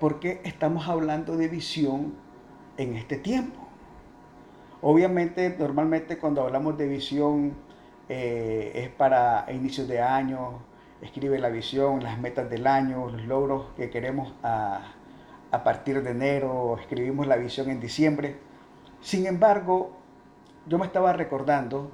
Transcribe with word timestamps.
¿por 0.00 0.18
qué 0.18 0.40
estamos 0.44 0.88
hablando 0.88 1.36
de 1.36 1.46
visión 1.46 2.14
en 2.78 2.96
este 2.96 3.18
tiempo? 3.18 3.68
Obviamente, 4.80 5.54
normalmente 5.58 6.18
cuando 6.18 6.42
hablamos 6.42 6.78
de 6.78 6.88
visión 6.88 7.52
eh, 8.08 8.72
es 8.74 8.88
para 8.88 9.46
inicios 9.52 9.86
de 9.86 10.00
año, 10.00 10.62
escribe 11.02 11.38
la 11.38 11.50
visión, 11.50 12.02
las 12.02 12.18
metas 12.18 12.48
del 12.48 12.66
año, 12.66 13.10
los 13.10 13.22
logros 13.26 13.66
que 13.76 13.90
queremos 13.90 14.32
a, 14.42 14.94
a 15.50 15.62
partir 15.62 16.02
de 16.02 16.10
enero, 16.10 16.78
escribimos 16.80 17.26
la 17.26 17.36
visión 17.36 17.68
en 17.68 17.78
diciembre. 17.78 18.38
Sin 19.02 19.26
embargo, 19.26 19.98
yo 20.66 20.78
me 20.78 20.86
estaba 20.86 21.12
recordando 21.12 21.90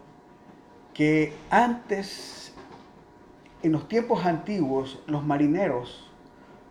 que 0.94 1.34
antes, 1.50 2.54
en 3.64 3.72
los 3.72 3.88
tiempos 3.88 4.24
antiguos, 4.24 5.02
los 5.08 5.24
marineros, 5.24 6.08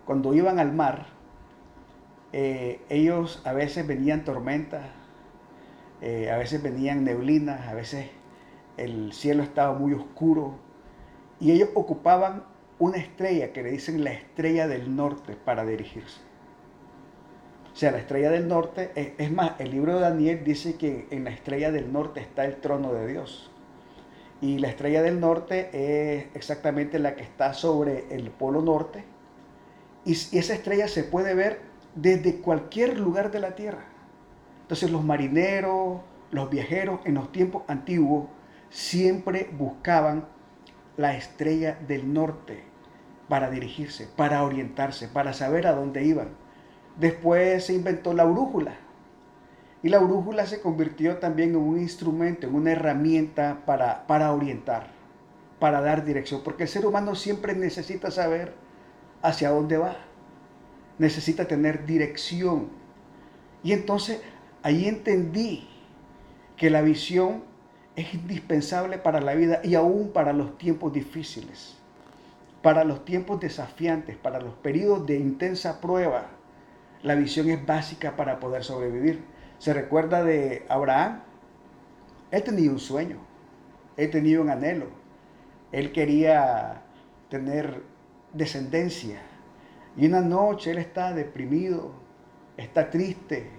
cuando 0.06 0.34
iban 0.34 0.60
al 0.60 0.72
mar, 0.72 1.15
eh, 2.38 2.82
ellos 2.90 3.42
a 3.46 3.54
veces 3.54 3.88
venían 3.88 4.26
tormentas, 4.26 4.84
eh, 6.02 6.30
a 6.30 6.38
veces 6.38 6.62
venían 6.62 7.06
neblinas, 7.06 7.66
a 7.70 7.74
veces 7.74 8.08
el 8.76 9.14
cielo 9.14 9.42
estaba 9.42 9.80
muy 9.80 9.94
oscuro 9.94 10.56
y 11.40 11.54
ellos 11.54 11.70
ocupaban 11.76 12.44
una 12.78 12.98
estrella 12.98 13.54
que 13.54 13.64
le 13.64 13.72
dicen 13.72 14.04
la 14.04 14.12
estrella 14.12 14.68
del 14.68 14.98
norte 14.98 15.38
para 15.46 15.66
dirigirse. 15.66 16.20
O 17.72 17.76
sea, 17.78 17.92
la 17.92 18.00
estrella 18.00 18.30
del 18.32 18.50
norte, 18.50 18.92
es, 18.96 19.14
es 19.18 19.32
más, 19.32 19.54
el 19.60 19.72
libro 19.72 19.96
de 19.96 20.02
Daniel 20.02 20.44
dice 20.44 20.76
que 20.76 21.08
en 21.12 21.24
la 21.24 21.30
estrella 21.30 21.72
del 21.72 21.94
norte 21.94 22.20
está 22.20 22.44
el 22.44 22.58
trono 22.58 22.92
de 22.92 23.08
Dios. 23.08 23.50
Y 24.42 24.60
la 24.60 24.68
estrella 24.68 25.02
del 25.02 25.22
norte 25.22 25.70
es 25.72 26.26
exactamente 26.36 27.00
la 27.00 27.16
que 27.16 27.24
está 27.24 27.54
sobre 27.54 28.14
el 28.14 28.30
polo 28.30 28.62
norte. 28.62 29.06
Y 30.04 30.12
esa 30.12 30.54
estrella 30.54 30.90
se 30.90 31.06
puede 31.06 31.34
ver 31.34 31.75
desde 31.96 32.42
cualquier 32.42 33.00
lugar 33.00 33.32
de 33.32 33.40
la 33.40 33.56
tierra. 33.56 33.86
Entonces 34.62 34.92
los 34.92 35.04
marineros, 35.04 36.02
los 36.32 36.50
viajeros 36.50 37.00
en 37.06 37.16
los 37.16 37.32
tiempos 37.32 37.64
antiguos 37.68 38.28
siempre 38.70 39.50
buscaban 39.58 40.26
la 40.98 41.16
estrella 41.16 41.78
del 41.88 42.14
norte 42.14 42.64
para 43.28 43.50
dirigirse, 43.50 44.08
para 44.16 44.44
orientarse, 44.44 45.08
para 45.08 45.34
saber 45.34 45.68
a 45.68 45.74
dónde 45.74 46.04
iban. 46.04 46.30
Después 47.00 47.66
se 47.66 47.74
inventó 47.74 48.14
la 48.14 48.26
brújula. 48.26 48.76
Y 49.84 49.90
la 49.90 50.00
brújula 50.00 50.46
se 50.46 50.62
convirtió 50.62 51.18
también 51.18 51.52
en 51.52 51.58
un 51.58 51.80
instrumento, 51.80 52.48
en 52.48 52.56
una 52.56 52.72
herramienta 52.72 53.62
para, 53.66 54.08
para 54.08 54.34
orientar, 54.34 54.88
para 55.60 55.82
dar 55.82 56.04
dirección. 56.04 56.42
Porque 56.44 56.64
el 56.64 56.70
ser 56.70 56.86
humano 56.86 57.16
siempre 57.16 57.54
necesita 57.54 58.10
saber 58.10 58.54
hacia 59.22 59.50
dónde 59.50 59.78
va. 59.78 59.98
Necesita 60.98 61.48
tener 61.48 61.86
dirección. 61.86 62.70
Y 63.64 63.74
entonces 63.74 64.22
ahí 64.64 64.88
entendí 64.88 65.68
que 66.58 66.70
la 66.70 66.82
visión 66.82 67.44
es 67.96 68.14
indispensable 68.14 68.98
para 68.98 69.22
la 69.22 69.36
vida 69.36 69.62
y 69.64 69.76
aún 69.76 70.12
para 70.12 70.34
los 70.34 70.58
tiempos 70.58 70.94
difíciles, 70.94 71.78
para 72.62 72.84
los 72.84 73.06
tiempos 73.06 73.40
desafiantes, 73.40 74.18
para 74.18 74.40
los 74.40 74.54
periodos 74.56 75.06
de 75.06 75.18
intensa 75.18 75.80
prueba. 75.82 76.28
La 77.04 77.16
visión 77.16 77.50
es 77.50 77.66
básica 77.66 78.16
para 78.16 78.40
poder 78.40 78.64
sobrevivir. 78.64 79.24
Se 79.60 79.74
recuerda 79.74 80.24
de 80.24 80.66
Abraham. 80.68 81.22
Él 82.32 82.44
tenía 82.44 82.72
un 82.72 82.80
sueño, 82.80 83.18
él 83.96 84.10
tenía 84.10 84.42
un 84.42 84.50
anhelo, 84.50 84.88
él 85.72 85.92
quería 85.92 86.82
tener 87.30 87.84
descendencia. 88.34 89.22
Y 89.98 90.08
una 90.08 90.22
noche 90.22 90.72
él 90.72 90.78
está 90.78 91.14
deprimido, 91.14 91.92
está 92.58 92.90
triste 92.90 93.50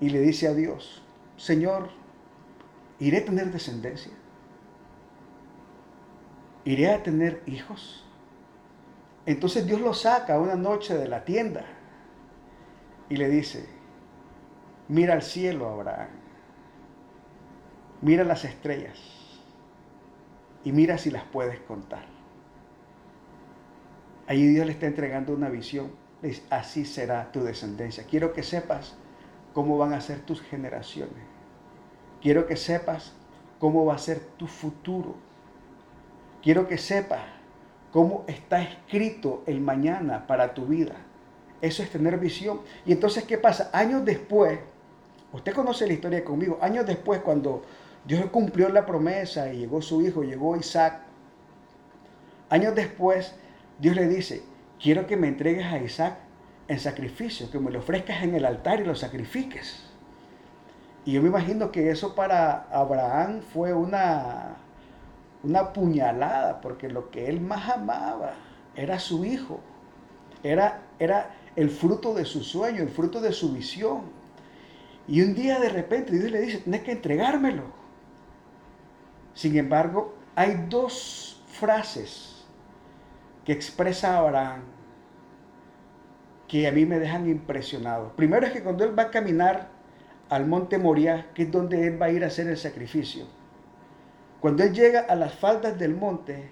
y 0.00 0.10
le 0.10 0.20
dice 0.20 0.48
a 0.48 0.54
Dios, 0.54 1.02
Señor, 1.36 1.88
¿Iré 3.02 3.18
a 3.18 3.24
tener 3.24 3.50
descendencia? 3.50 4.12
¿Iré 6.64 6.88
a 6.88 7.02
tener 7.02 7.42
hijos? 7.46 8.06
Entonces 9.26 9.66
Dios 9.66 9.80
lo 9.80 9.92
saca 9.92 10.38
una 10.38 10.54
noche 10.54 10.96
de 10.96 11.08
la 11.08 11.24
tienda 11.24 11.64
y 13.08 13.16
le 13.16 13.28
dice, 13.28 13.68
mira 14.86 15.14
al 15.14 15.22
cielo, 15.22 15.68
Abraham, 15.68 16.10
mira 18.02 18.22
las 18.22 18.44
estrellas 18.44 19.00
y 20.62 20.70
mira 20.70 20.96
si 20.96 21.10
las 21.10 21.24
puedes 21.24 21.58
contar. 21.58 22.11
Allí 24.32 24.46
Dios 24.46 24.64
le 24.64 24.72
está 24.72 24.86
entregando 24.86 25.34
una 25.34 25.50
visión. 25.50 25.90
dice, 26.22 26.42
así 26.48 26.86
será 26.86 27.30
tu 27.32 27.44
descendencia. 27.44 28.04
Quiero 28.08 28.32
que 28.32 28.42
sepas 28.42 28.94
cómo 29.52 29.76
van 29.76 29.92
a 29.92 30.00
ser 30.00 30.20
tus 30.20 30.40
generaciones. 30.40 31.22
Quiero 32.22 32.46
que 32.46 32.56
sepas 32.56 33.12
cómo 33.58 33.84
va 33.84 33.94
a 33.94 33.98
ser 33.98 34.20
tu 34.38 34.46
futuro. 34.46 35.16
Quiero 36.42 36.66
que 36.66 36.78
sepas 36.78 37.20
cómo 37.90 38.24
está 38.26 38.62
escrito 38.62 39.42
el 39.44 39.60
mañana 39.60 40.26
para 40.26 40.54
tu 40.54 40.64
vida. 40.64 40.94
Eso 41.60 41.82
es 41.82 41.90
tener 41.90 42.18
visión. 42.18 42.62
Y 42.86 42.92
entonces, 42.92 43.24
¿qué 43.24 43.36
pasa? 43.36 43.68
Años 43.74 44.02
después, 44.02 44.58
usted 45.34 45.52
conoce 45.52 45.86
la 45.86 45.92
historia 45.92 46.24
conmigo, 46.24 46.56
años 46.62 46.86
después 46.86 47.20
cuando 47.20 47.64
Dios 48.06 48.24
cumplió 48.30 48.70
la 48.70 48.86
promesa 48.86 49.52
y 49.52 49.58
llegó 49.58 49.82
su 49.82 50.00
hijo, 50.00 50.22
llegó 50.22 50.56
Isaac, 50.56 51.02
años 52.48 52.74
después 52.74 53.34
Dios 53.82 53.96
le 53.96 54.06
dice, 54.06 54.44
quiero 54.80 55.08
que 55.08 55.16
me 55.16 55.26
entregues 55.26 55.66
a 55.66 55.76
Isaac 55.78 56.16
en 56.68 56.78
sacrificio, 56.78 57.50
que 57.50 57.58
me 57.58 57.72
lo 57.72 57.80
ofrezcas 57.80 58.22
en 58.22 58.36
el 58.36 58.44
altar 58.44 58.78
y 58.78 58.84
lo 58.84 58.94
sacrifiques. 58.94 59.82
Y 61.04 61.14
yo 61.14 61.20
me 61.20 61.30
imagino 61.30 61.72
que 61.72 61.90
eso 61.90 62.14
para 62.14 62.68
Abraham 62.70 63.40
fue 63.52 63.74
una, 63.74 64.54
una 65.42 65.72
puñalada, 65.72 66.60
porque 66.60 66.88
lo 66.88 67.10
que 67.10 67.26
él 67.26 67.40
más 67.40 67.70
amaba 67.70 68.34
era 68.76 69.00
su 69.00 69.24
hijo, 69.24 69.58
era, 70.44 70.82
era 71.00 71.34
el 71.56 71.68
fruto 71.68 72.14
de 72.14 72.24
su 72.24 72.44
sueño, 72.44 72.82
el 72.82 72.88
fruto 72.88 73.20
de 73.20 73.32
su 73.32 73.52
visión. 73.52 74.02
Y 75.08 75.22
un 75.22 75.34
día 75.34 75.58
de 75.58 75.70
repente 75.70 76.12
Dios 76.12 76.30
le 76.30 76.40
dice, 76.42 76.58
tienes 76.58 76.82
que 76.82 76.92
entregármelo. 76.92 77.64
Sin 79.34 79.58
embargo, 79.58 80.14
hay 80.36 80.66
dos 80.68 81.42
frases 81.48 82.31
que 83.44 83.52
expresa 83.52 84.18
Abraham 84.18 84.62
que 86.48 86.66
a 86.66 86.72
mí 86.72 86.84
me 86.84 86.98
dejan 86.98 87.28
impresionado. 87.28 88.12
Primero 88.14 88.46
es 88.46 88.52
que 88.52 88.62
cuando 88.62 88.84
él 88.84 88.96
va 88.96 89.04
a 89.04 89.10
caminar 89.10 89.70
al 90.28 90.46
monte 90.46 90.76
Moria, 90.76 91.28
que 91.34 91.44
es 91.44 91.50
donde 91.50 91.86
él 91.86 92.00
va 92.00 92.06
a 92.06 92.10
ir 92.10 92.24
a 92.24 92.26
hacer 92.26 92.46
el 92.46 92.58
sacrificio. 92.58 93.24
Cuando 94.40 94.62
él 94.62 94.74
llega 94.74 95.00
a 95.00 95.14
las 95.14 95.34
faldas 95.34 95.78
del 95.78 95.94
monte, 95.94 96.50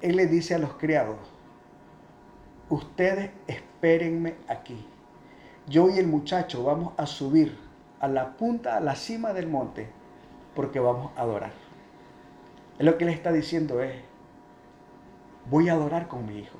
él 0.00 0.16
le 0.16 0.26
dice 0.26 0.54
a 0.54 0.58
los 0.58 0.74
criados, 0.74 1.18
ustedes 2.70 3.30
espérenme 3.46 4.36
aquí. 4.48 4.86
Yo 5.66 5.90
y 5.90 5.98
el 5.98 6.06
muchacho 6.06 6.64
vamos 6.64 6.94
a 6.96 7.04
subir 7.04 7.58
a 8.00 8.08
la 8.08 8.36
punta, 8.38 8.76
a 8.76 8.80
la 8.80 8.96
cima 8.96 9.34
del 9.34 9.48
monte, 9.48 9.88
porque 10.54 10.80
vamos 10.80 11.12
a 11.16 11.22
adorar. 11.22 11.52
Es 12.78 12.86
lo 12.86 12.96
que 12.96 13.04
él 13.04 13.10
está 13.10 13.32
diciendo 13.32 13.82
es, 13.82 14.07
voy 15.50 15.68
a 15.68 15.72
adorar 15.72 16.08
con 16.08 16.26
mi 16.26 16.38
hijo. 16.38 16.58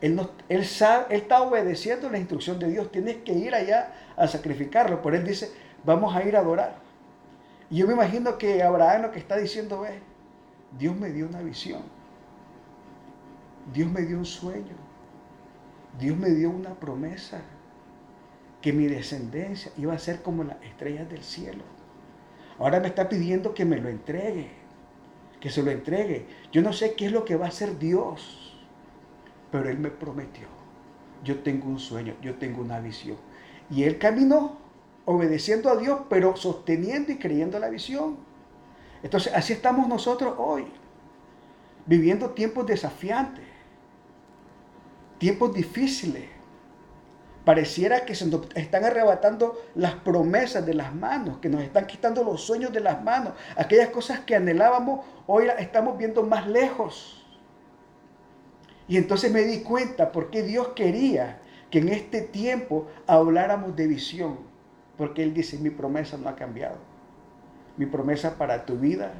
Él, 0.00 0.20
él, 0.48 0.64
sabe, 0.64 1.14
él 1.14 1.22
está 1.22 1.42
obedeciendo 1.42 2.10
la 2.10 2.18
instrucción 2.18 2.58
de 2.58 2.68
Dios. 2.68 2.90
Tienes 2.92 3.16
que 3.18 3.32
ir 3.32 3.54
allá 3.54 3.92
a 4.16 4.26
sacrificarlo. 4.26 5.00
Por 5.00 5.14
él 5.14 5.24
dice, 5.24 5.50
vamos 5.84 6.14
a 6.14 6.22
ir 6.22 6.36
a 6.36 6.40
adorar. 6.40 6.76
Y 7.70 7.78
yo 7.78 7.86
me 7.86 7.94
imagino 7.94 8.36
que 8.36 8.62
Abraham 8.62 9.02
lo 9.02 9.10
que 9.10 9.18
está 9.18 9.36
diciendo 9.36 9.86
es, 9.86 9.94
Dios 10.78 10.96
me 10.96 11.10
dio 11.10 11.26
una 11.26 11.40
visión. 11.40 11.82
Dios 13.72 13.90
me 13.90 14.02
dio 14.02 14.18
un 14.18 14.26
sueño. 14.26 14.76
Dios 15.98 16.16
me 16.16 16.30
dio 16.30 16.50
una 16.50 16.74
promesa. 16.74 17.40
Que 18.60 18.72
mi 18.72 18.86
descendencia 18.86 19.72
iba 19.76 19.94
a 19.94 19.98
ser 19.98 20.22
como 20.22 20.44
las 20.44 20.62
estrellas 20.62 21.08
del 21.08 21.22
cielo. 21.22 21.64
Ahora 22.58 22.80
me 22.80 22.88
está 22.88 23.08
pidiendo 23.08 23.54
que 23.54 23.64
me 23.64 23.76
lo 23.76 23.88
entregue. 23.88 24.50
Que 25.44 25.50
se 25.50 25.62
lo 25.62 25.70
entregue. 25.70 26.26
Yo 26.50 26.60
no 26.60 26.72
sé 26.72 26.94
qué 26.94 27.06
es 27.06 27.12
lo 27.12 27.24
que 27.24 27.36
va 27.36 27.44
a 27.46 27.50
hacer 27.50 27.78
Dios 27.78 28.44
pero 29.54 29.70
Él 29.70 29.78
me 29.78 29.88
prometió, 29.88 30.48
yo 31.22 31.38
tengo 31.38 31.68
un 31.68 31.78
sueño, 31.78 32.16
yo 32.20 32.34
tengo 32.34 32.60
una 32.60 32.80
visión. 32.80 33.16
Y 33.70 33.84
Él 33.84 33.98
caminó 33.98 34.56
obedeciendo 35.04 35.70
a 35.70 35.76
Dios, 35.76 36.00
pero 36.10 36.34
sosteniendo 36.34 37.12
y 37.12 37.18
creyendo 37.18 37.60
la 37.60 37.68
visión. 37.68 38.16
Entonces, 39.00 39.32
así 39.32 39.52
estamos 39.52 39.86
nosotros 39.86 40.34
hoy, 40.38 40.64
viviendo 41.86 42.30
tiempos 42.30 42.66
desafiantes, 42.66 43.44
tiempos 45.18 45.54
difíciles. 45.54 46.24
Pareciera 47.44 48.06
que 48.06 48.14
se 48.14 48.26
nos 48.26 48.46
están 48.54 48.84
arrebatando 48.84 49.60
las 49.74 49.94
promesas 49.96 50.64
de 50.64 50.72
las 50.72 50.94
manos, 50.94 51.38
que 51.38 51.50
nos 51.50 51.62
están 51.62 51.86
quitando 51.86 52.24
los 52.24 52.40
sueños 52.40 52.72
de 52.72 52.80
las 52.80 53.02
manos. 53.02 53.34
Aquellas 53.56 53.90
cosas 53.90 54.20
que 54.20 54.34
anhelábamos, 54.34 55.04
hoy 55.26 55.46
las 55.46 55.60
estamos 55.60 55.98
viendo 55.98 56.22
más 56.22 56.46
lejos. 56.46 57.22
Y 58.88 58.96
entonces 58.96 59.30
me 59.30 59.42
di 59.42 59.60
cuenta 59.60 60.10
por 60.10 60.30
qué 60.30 60.42
Dios 60.42 60.68
quería 60.68 61.40
que 61.70 61.80
en 61.80 61.88
este 61.88 62.22
tiempo 62.22 62.86
habláramos 63.06 63.76
de 63.76 63.88
visión, 63.88 64.38
porque 64.96 65.22
Él 65.22 65.34
dice, 65.34 65.58
mi 65.58 65.70
promesa 65.70 66.16
no 66.16 66.28
ha 66.28 66.36
cambiado. 66.36 66.78
Mi 67.76 67.84
promesa 67.84 68.38
para 68.38 68.64
tu 68.64 68.76
vida, 68.76 69.12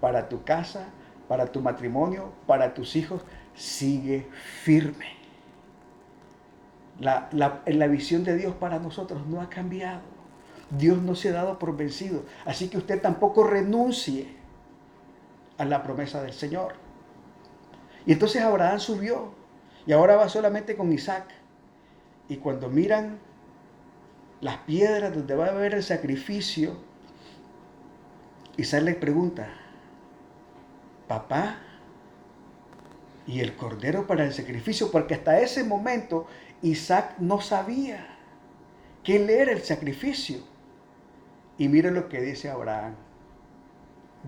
para 0.00 0.28
tu 0.28 0.42
casa, 0.42 0.88
para 1.28 1.46
tu 1.46 1.60
matrimonio, 1.60 2.32
para 2.46 2.74
tus 2.74 2.96
hijos, 2.96 3.22
sigue 3.54 4.26
firme. 4.62 5.17
La, 7.00 7.28
la, 7.32 7.86
visión 7.86 8.24
de 8.24 8.36
Dios 8.36 8.54
para 8.56 8.78
nosotros 8.78 9.26
no 9.26 9.40
ha 9.40 9.48
cambiado. 9.48 10.00
Dios 10.70 11.00
no 11.00 11.14
se 11.14 11.28
ha 11.28 11.32
dado 11.32 11.58
por 11.58 11.76
vencido. 11.76 12.24
Así 12.44 12.68
que 12.68 12.78
usted 12.78 13.00
tampoco 13.00 13.44
renuncie 13.44 14.36
a 15.58 15.64
la 15.64 15.82
promesa 15.82 16.22
del 16.22 16.32
Señor. 16.32 16.74
Y 18.04 18.12
entonces 18.12 18.42
Abraham 18.42 18.80
subió 18.80 19.32
y 19.86 19.92
ahora 19.92 20.16
va 20.16 20.28
solamente 20.28 20.76
con 20.76 20.92
Isaac. 20.92 21.26
Y 22.28 22.36
cuando 22.38 22.68
miran 22.68 23.18
las 24.40 24.58
piedras 24.58 25.14
donde 25.14 25.34
va 25.34 25.46
a 25.46 25.50
haber 25.50 25.74
el 25.74 25.82
sacrificio, 25.82 26.76
Isaac 28.56 28.82
le 28.82 28.94
pregunta, 28.94 29.48
papá, 31.06 31.58
¿y 33.26 33.40
el 33.40 33.56
cordero 33.56 34.06
para 34.06 34.24
el 34.24 34.32
sacrificio? 34.32 34.90
Porque 34.90 35.14
hasta 35.14 35.40
ese 35.40 35.64
momento 35.64 36.26
Isaac 36.62 37.16
no 37.18 37.40
sabía 37.40 38.06
que 39.04 39.16
él 39.16 39.30
era 39.30 39.52
el 39.52 39.62
sacrificio. 39.62 40.38
Y 41.56 41.68
mire 41.68 41.90
lo 41.90 42.08
que 42.08 42.20
dice 42.20 42.50
Abraham. 42.50 42.94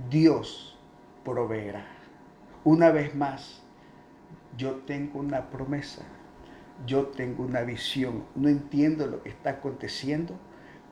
Dios 0.08 0.78
proveerá. 1.24 1.84
Una 2.64 2.90
vez 2.90 3.14
más, 3.14 3.62
yo 4.56 4.76
tengo 4.86 5.20
una 5.20 5.50
promesa, 5.50 6.02
yo 6.86 7.06
tengo 7.08 7.44
una 7.44 7.62
visión. 7.62 8.24
No 8.34 8.48
entiendo 8.48 9.06
lo 9.06 9.22
que 9.22 9.30
está 9.30 9.50
aconteciendo, 9.50 10.38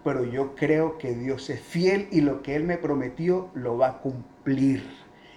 pero 0.05 0.25
yo 0.25 0.55
creo 0.55 0.99
que 0.99 1.15
Dios 1.15 1.51
es 1.51 1.61
fiel 1.61 2.09
y 2.11 2.21
lo 2.21 2.43
que 2.43 2.57
Él 2.57 2.65
me 2.65 2.79
prometió 2.79 3.51
lo 3.55 3.79
va 3.79 3.89
a 3.89 3.99
cumplir. 4.01 4.83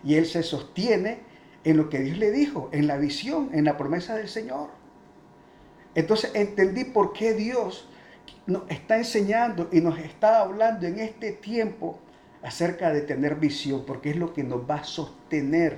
Y 0.04 0.15
Él 0.15 0.25
se 0.25 0.44
sostiene 0.44 1.19
en 1.63 1.77
lo 1.77 1.89
que 1.89 2.00
Dios 2.00 2.18
le 2.18 2.31
dijo, 2.31 2.69
en 2.71 2.88
la 2.88 2.97
visión, 2.97 3.50
en 3.54 3.65
la 3.65 3.77
promesa 3.77 4.15
del 4.15 4.27
Señor. 4.27 4.81
Entonces 5.96 6.32
entendí 6.34 6.86
por 6.86 7.14
qué 7.14 7.34
Dios 7.34 7.88
nos 8.46 8.64
está 8.70 8.98
enseñando 8.98 9.70
y 9.72 9.82
nos 9.82 10.00
está 10.00 10.42
hablando 10.42 10.88
en 10.88 11.00
este 11.00 11.32
tiempo 11.32 12.00
acerca 12.42 12.92
de 12.92 13.02
tener 13.02 13.36
visión, 13.36 13.84
porque 13.86 14.12
es 14.12 14.16
lo 14.16 14.34
que 14.34 14.44
nos 14.44 14.70
va 14.70 14.76
a 14.76 14.84
sostener 14.84 15.78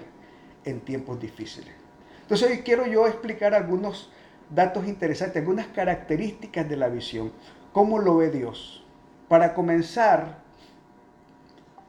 en 0.65 0.79
tiempos 0.79 1.19
difíciles. 1.19 1.73
Entonces 2.21 2.49
hoy 2.49 2.59
quiero 2.59 2.85
yo 2.87 3.07
explicar 3.07 3.53
algunos 3.53 4.09
datos 4.49 4.87
interesantes, 4.87 5.37
algunas 5.41 5.67
características 5.67 6.69
de 6.69 6.77
la 6.77 6.87
visión. 6.87 7.31
¿Cómo 7.73 7.99
lo 7.99 8.17
ve 8.17 8.29
Dios? 8.29 8.85
Para 9.27 9.53
comenzar, 9.53 10.43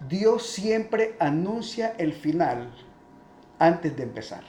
Dios 0.08 0.46
siempre 0.46 1.14
anuncia 1.18 1.94
el 1.98 2.12
final 2.12 2.72
antes 3.58 3.96
de 3.96 4.02
empezar. 4.02 4.42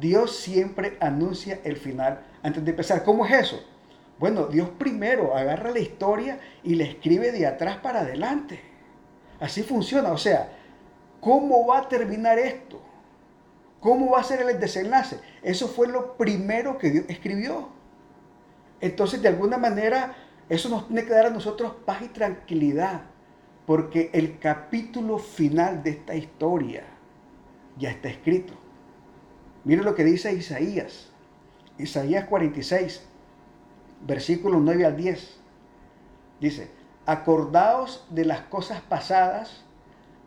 Dios 0.00 0.36
siempre 0.36 0.96
anuncia 1.00 1.60
el 1.64 1.76
final 1.76 2.24
antes 2.42 2.64
de 2.64 2.70
empezar. 2.70 3.04
¿Cómo 3.04 3.24
es 3.26 3.32
eso? 3.32 3.64
Bueno, 4.18 4.46
Dios 4.46 4.68
primero 4.78 5.36
agarra 5.36 5.70
la 5.70 5.78
historia 5.78 6.40
y 6.64 6.74
la 6.74 6.84
escribe 6.84 7.30
de 7.32 7.46
atrás 7.46 7.76
para 7.78 8.00
adelante. 8.00 8.60
Así 9.40 9.62
funciona. 9.62 10.12
O 10.12 10.18
sea, 10.18 10.50
¿cómo 11.20 11.66
va 11.66 11.78
a 11.78 11.88
terminar 11.88 12.38
esto? 12.38 12.80
¿Cómo 13.80 14.10
va 14.10 14.20
a 14.20 14.24
ser 14.24 14.40
el 14.42 14.58
desenlace? 14.58 15.20
Eso 15.42 15.68
fue 15.68 15.86
lo 15.86 16.16
primero 16.16 16.78
que 16.78 16.90
Dios 16.90 17.04
escribió. 17.08 17.68
Entonces, 18.80 19.22
de 19.22 19.28
alguna 19.28 19.56
manera, 19.56 20.16
eso 20.48 20.68
nos 20.68 20.86
tiene 20.88 21.04
que 21.04 21.12
dar 21.12 21.26
a 21.26 21.30
nosotros 21.30 21.74
paz 21.84 22.02
y 22.02 22.08
tranquilidad, 22.08 23.02
porque 23.66 24.10
el 24.12 24.38
capítulo 24.38 25.18
final 25.18 25.82
de 25.82 25.90
esta 25.90 26.14
historia 26.14 26.84
ya 27.78 27.90
está 27.90 28.08
escrito. 28.08 28.54
Miren 29.64 29.84
lo 29.84 29.94
que 29.94 30.04
dice 30.04 30.32
Isaías. 30.32 31.07
Isaías 31.78 32.24
46, 32.24 33.02
versículos 34.06 34.60
9 34.62 34.84
al 34.84 34.96
10. 34.96 35.36
Dice, 36.40 36.70
acordaos 37.06 38.06
de 38.10 38.24
las 38.24 38.42
cosas 38.42 38.80
pasadas 38.80 39.64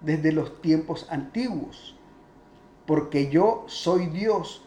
desde 0.01 0.31
los 0.31 0.61
tiempos 0.61 1.07
antiguos, 1.09 1.95
porque 2.85 3.29
yo 3.29 3.65
soy 3.67 4.07
Dios 4.07 4.65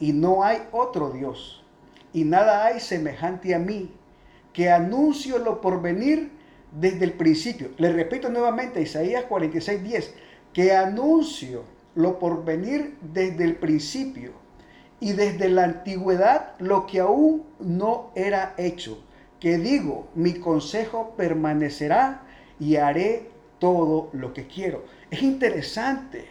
y 0.00 0.12
no 0.12 0.42
hay 0.42 0.62
otro 0.72 1.10
Dios, 1.10 1.64
y 2.12 2.24
nada 2.24 2.64
hay 2.64 2.80
semejante 2.80 3.54
a 3.54 3.58
mí, 3.58 3.94
que 4.52 4.70
anuncio 4.70 5.38
lo 5.38 5.60
por 5.60 5.80
venir 5.80 6.32
desde 6.72 7.04
el 7.04 7.12
principio. 7.12 7.70
Le 7.78 7.92
repito 7.92 8.28
nuevamente, 8.28 8.82
Isaías 8.82 9.24
46, 9.24 9.82
10, 9.82 10.14
que 10.52 10.74
anuncio 10.74 11.64
lo 11.94 12.18
por 12.18 12.44
venir 12.44 12.96
desde 13.00 13.44
el 13.44 13.56
principio 13.56 14.41
y 15.02 15.14
desde 15.14 15.48
la 15.48 15.64
antigüedad 15.64 16.52
lo 16.60 16.86
que 16.86 17.00
aún 17.00 17.42
no 17.58 18.12
era 18.14 18.54
hecho. 18.56 19.02
Que 19.40 19.58
digo, 19.58 20.06
mi 20.14 20.34
consejo 20.34 21.14
permanecerá 21.16 22.22
y 22.60 22.76
haré 22.76 23.28
todo 23.58 24.10
lo 24.12 24.32
que 24.32 24.46
quiero. 24.46 24.84
Es 25.10 25.20
interesante 25.20 26.24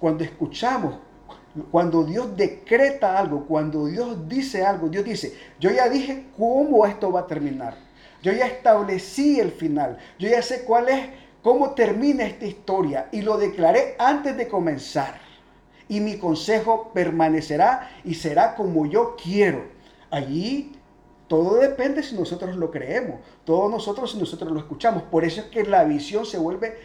cuando 0.00 0.24
escuchamos, 0.24 0.96
cuando 1.70 2.02
Dios 2.02 2.36
decreta 2.36 3.16
algo, 3.16 3.46
cuando 3.46 3.86
Dios 3.86 4.28
dice 4.28 4.64
algo, 4.64 4.88
Dios 4.88 5.04
dice, 5.04 5.34
yo 5.60 5.70
ya 5.70 5.88
dije 5.88 6.24
cómo 6.36 6.86
esto 6.86 7.12
va 7.12 7.20
a 7.20 7.26
terminar. 7.28 7.76
Yo 8.20 8.32
ya 8.32 8.48
establecí 8.48 9.38
el 9.38 9.52
final. 9.52 9.96
Yo 10.18 10.28
ya 10.28 10.42
sé 10.42 10.64
cuál 10.64 10.88
es, 10.88 11.08
cómo 11.40 11.70
termina 11.70 12.24
esta 12.24 12.46
historia 12.46 13.06
y 13.12 13.22
lo 13.22 13.38
declaré 13.38 13.94
antes 13.96 14.36
de 14.36 14.48
comenzar 14.48 15.27
y 15.88 16.00
mi 16.00 16.18
consejo 16.18 16.90
permanecerá 16.92 17.90
y 18.04 18.14
será 18.14 18.54
como 18.54 18.86
yo 18.86 19.16
quiero. 19.22 19.64
Allí 20.10 20.72
todo 21.28 21.56
depende 21.56 22.02
si 22.02 22.14
nosotros 22.14 22.56
lo 22.56 22.70
creemos, 22.70 23.20
todos 23.44 23.70
nosotros 23.70 24.12
si 24.12 24.18
nosotros 24.18 24.50
lo 24.52 24.58
escuchamos. 24.58 25.02
Por 25.04 25.24
eso 25.24 25.40
es 25.42 25.46
que 25.48 25.64
la 25.64 25.84
visión 25.84 26.24
se 26.26 26.38
vuelve 26.38 26.78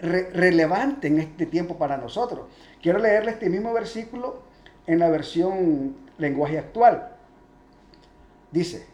relevante 0.00 1.08
en 1.08 1.18
este 1.20 1.46
tiempo 1.46 1.76
para 1.76 1.96
nosotros. 1.96 2.46
Quiero 2.82 2.98
leerle 2.98 3.32
este 3.32 3.48
mismo 3.48 3.72
versículo 3.72 4.42
en 4.86 4.98
la 4.98 5.08
versión 5.08 5.96
lenguaje 6.18 6.58
actual. 6.58 7.16
Dice, 8.50 8.86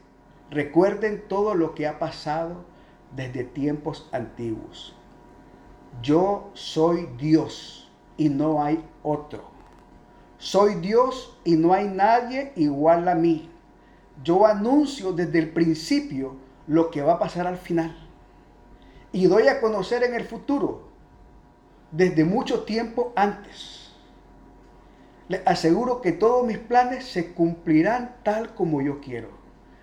recuerden 0.51 1.25
todo 1.29 1.55
lo 1.55 1.75
que 1.75 1.87
ha 1.87 1.99
pasado 1.99 2.65
desde 3.15 3.45
tiempos 3.45 4.09
antiguos. 4.13 4.97
Yo 6.03 6.51
soy 6.55 7.09
Dios 7.17 7.84
y 8.17 8.29
no 8.29 8.63
hay 8.63 8.85
otro. 9.03 9.43
Soy 10.39 10.75
Dios 10.75 11.39
y 11.45 11.57
no 11.57 11.73
hay 11.73 11.89
nadie 11.89 12.53
igual 12.57 13.09
a 13.09 13.15
mí. 13.15 13.51
Yo 14.23 14.47
anuncio 14.47 15.13
desde 15.13 15.39
el 15.39 15.51
principio 15.51 16.37
lo 16.67 16.91
que 16.91 17.03
va 17.03 17.15
a 17.15 17.19
pasar 17.19 17.47
al 17.47 17.57
final. 17.57 17.97
Y 19.13 19.27
doy 19.27 19.49
a 19.49 19.61
conocer 19.61 20.03
en 20.03 20.15
el 20.15 20.25
futuro 20.25 20.89
desde 21.91 22.25
mucho 22.25 22.65
tiempo 22.65 23.13
antes. 23.17 23.93
Le 25.29 25.43
aseguro 25.47 26.01
que 26.01 26.13
todos 26.13 26.47
mis 26.47 26.59
planes 26.59 27.05
se 27.05 27.33
cumplirán 27.33 28.17
tal 28.23 28.55
como 28.55 28.83
yo 28.83 29.01
quiero. 29.01 29.29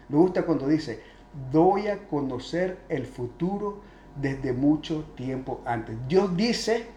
Me 0.09 0.17
gusta 0.17 0.45
cuando 0.45 0.67
dice, 0.67 1.01
doy 1.51 1.87
a 1.87 2.07
conocer 2.07 2.79
el 2.89 3.05
futuro 3.05 3.81
desde 4.15 4.53
mucho 4.53 5.05
tiempo 5.15 5.61
antes. 5.65 5.95
Dios 6.07 6.35
dice 6.35 6.87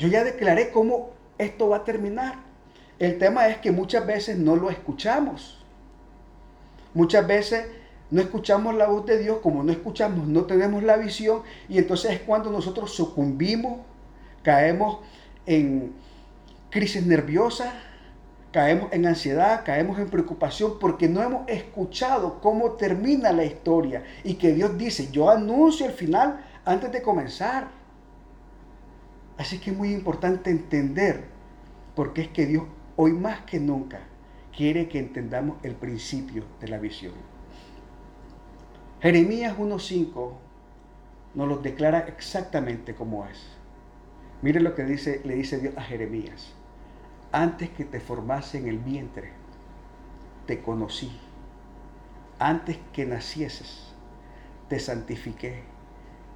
yo 0.00 0.08
ya 0.08 0.24
declaré 0.24 0.70
cómo 0.70 1.10
esto 1.36 1.68
va 1.68 1.76
a 1.76 1.84
terminar. 1.84 2.36
El 2.98 3.18
tema 3.18 3.48
es 3.48 3.58
que 3.58 3.70
muchas 3.70 4.06
veces 4.06 4.38
no 4.38 4.56
lo 4.56 4.70
escuchamos. 4.70 5.62
Muchas 6.94 7.26
veces 7.26 7.66
no 8.10 8.22
escuchamos 8.22 8.74
la 8.74 8.86
voz 8.86 9.04
de 9.04 9.18
Dios, 9.18 9.40
como 9.42 9.62
no 9.62 9.70
escuchamos, 9.70 10.26
no 10.26 10.46
tenemos 10.46 10.82
la 10.82 10.96
visión, 10.96 11.42
y 11.68 11.76
entonces 11.76 12.12
es 12.12 12.20
cuando 12.20 12.50
nosotros 12.50 12.94
sucumbimos, 12.94 13.80
caemos 14.42 15.00
en 15.44 15.92
crisis 16.70 17.04
nerviosa, 17.04 17.74
caemos 18.52 18.90
en 18.94 19.06
ansiedad, 19.06 19.64
caemos 19.66 19.98
en 19.98 20.08
preocupación, 20.08 20.78
porque 20.80 21.08
no 21.08 21.22
hemos 21.22 21.46
escuchado 21.46 22.40
cómo 22.40 22.72
termina 22.72 23.32
la 23.32 23.44
historia 23.44 24.02
y 24.24 24.34
que 24.34 24.54
Dios 24.54 24.78
dice, 24.78 25.10
yo 25.12 25.28
anuncio 25.28 25.84
el 25.84 25.92
final 25.92 26.40
antes 26.64 26.90
de 26.90 27.02
comenzar. 27.02 27.79
Así 29.40 29.58
que 29.58 29.70
es 29.70 29.76
muy 29.76 29.94
importante 29.94 30.50
entender, 30.50 31.24
porque 31.96 32.20
es 32.20 32.28
que 32.28 32.44
Dios 32.44 32.64
hoy 32.96 33.14
más 33.14 33.40
que 33.46 33.58
nunca 33.58 34.00
quiere 34.54 34.86
que 34.86 34.98
entendamos 34.98 35.56
el 35.62 35.76
principio 35.76 36.44
de 36.60 36.68
la 36.68 36.76
visión. 36.76 37.14
Jeremías 39.00 39.56
1.5 39.56 40.32
nos 41.36 41.48
lo 41.48 41.56
declara 41.56 42.00
exactamente 42.00 42.94
como 42.94 43.24
es. 43.24 43.42
Mire 44.42 44.60
lo 44.60 44.74
que 44.74 44.84
dice, 44.84 45.22
le 45.24 45.36
dice 45.36 45.58
Dios 45.58 45.74
a 45.78 45.84
Jeremías. 45.84 46.52
Antes 47.32 47.70
que 47.70 47.86
te 47.86 47.98
formase 47.98 48.58
en 48.58 48.68
el 48.68 48.78
vientre, 48.78 49.30
te 50.44 50.60
conocí, 50.60 51.18
antes 52.38 52.76
que 52.92 53.06
nacieses, 53.06 53.94
te 54.68 54.78
santifiqué, 54.78 55.62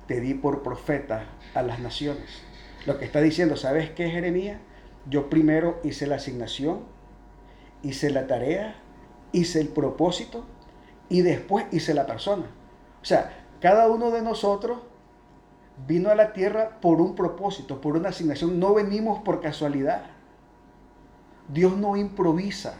te 0.06 0.20
di 0.23 0.32
por 0.32 0.62
profeta 0.62 1.26
a 1.54 1.61
las 1.61 1.80
naciones. 1.80 2.53
Lo 2.87 2.99
que 2.99 3.05
está 3.05 3.21
diciendo, 3.21 3.57
¿sabes 3.57 3.91
qué, 3.91 4.11
Jeremías? 4.11 4.59
Yo 5.09 5.31
primero 5.31 5.81
hice 5.85 6.07
la 6.07 6.17
asignación, 6.17 6.81
hice 7.83 8.11
la 8.11 8.26
tarea, 8.26 8.76
hice 9.33 9.61
el 9.61 9.69
propósito 9.69 10.45
y 11.09 11.23
después 11.23 11.67
hice 11.73 11.95
la 11.95 12.07
persona. 12.07 12.45
O 13.03 13.05
sea, 13.05 13.45
cada 13.61 13.88
uno 13.88 14.11
de 14.11 14.23
nosotros 14.23 14.79
vino 15.87 16.11
a 16.11 16.14
la 16.14 16.33
tierra 16.33 16.79
por 16.81 17.00
un 17.00 17.14
propósito, 17.14 17.81
por 17.81 17.97
una 17.97 18.11
asignación. 18.11 18.59
No 18.59 18.75
venimos 18.75 19.23
por 19.23 19.41
casualidad. 19.41 20.05
Dios 21.49 21.76
no 21.76 21.97
improvisa. 21.97 22.75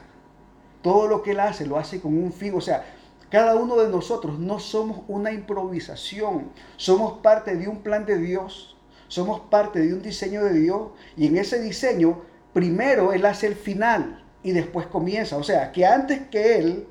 Todo 0.83 1.09
lo 1.09 1.23
que 1.23 1.33
Él 1.33 1.41
hace 1.41 1.67
lo 1.67 1.79
hace 1.79 2.01
con 2.01 2.17
un 2.17 2.33
fin. 2.33 2.55
O 2.55 2.61
sea, 2.61 2.85
cada 3.31 3.55
uno 3.57 3.77
de 3.77 3.89
nosotros 3.89 4.39
no 4.39 4.59
somos 4.59 5.01
una 5.09 5.33
improvisación. 5.33 6.51
Somos 6.77 7.21
parte 7.21 7.57
de 7.57 7.69
un 7.69 7.83
plan 7.83 8.07
de 8.07 8.19
Dios. 8.19 8.74
Somos 9.09 9.41
parte 9.51 9.81
de 9.81 9.93
un 9.95 10.03
diseño 10.03 10.45
de 10.45 10.55
Dios. 10.55 10.89
Y 11.17 11.27
en 11.27 11.37
ese 11.37 11.61
diseño, 11.61 12.23
primero 12.53 13.13
Él 13.13 13.25
hace 13.27 13.47
el 13.47 13.55
final 13.55 14.25
y 14.43 14.53
después 14.53 14.87
comienza. 14.87 15.37
O 15.37 15.43
sea, 15.43 15.73
que 15.73 15.87
antes 15.87 16.29
que 16.31 16.59
Él 16.59 16.87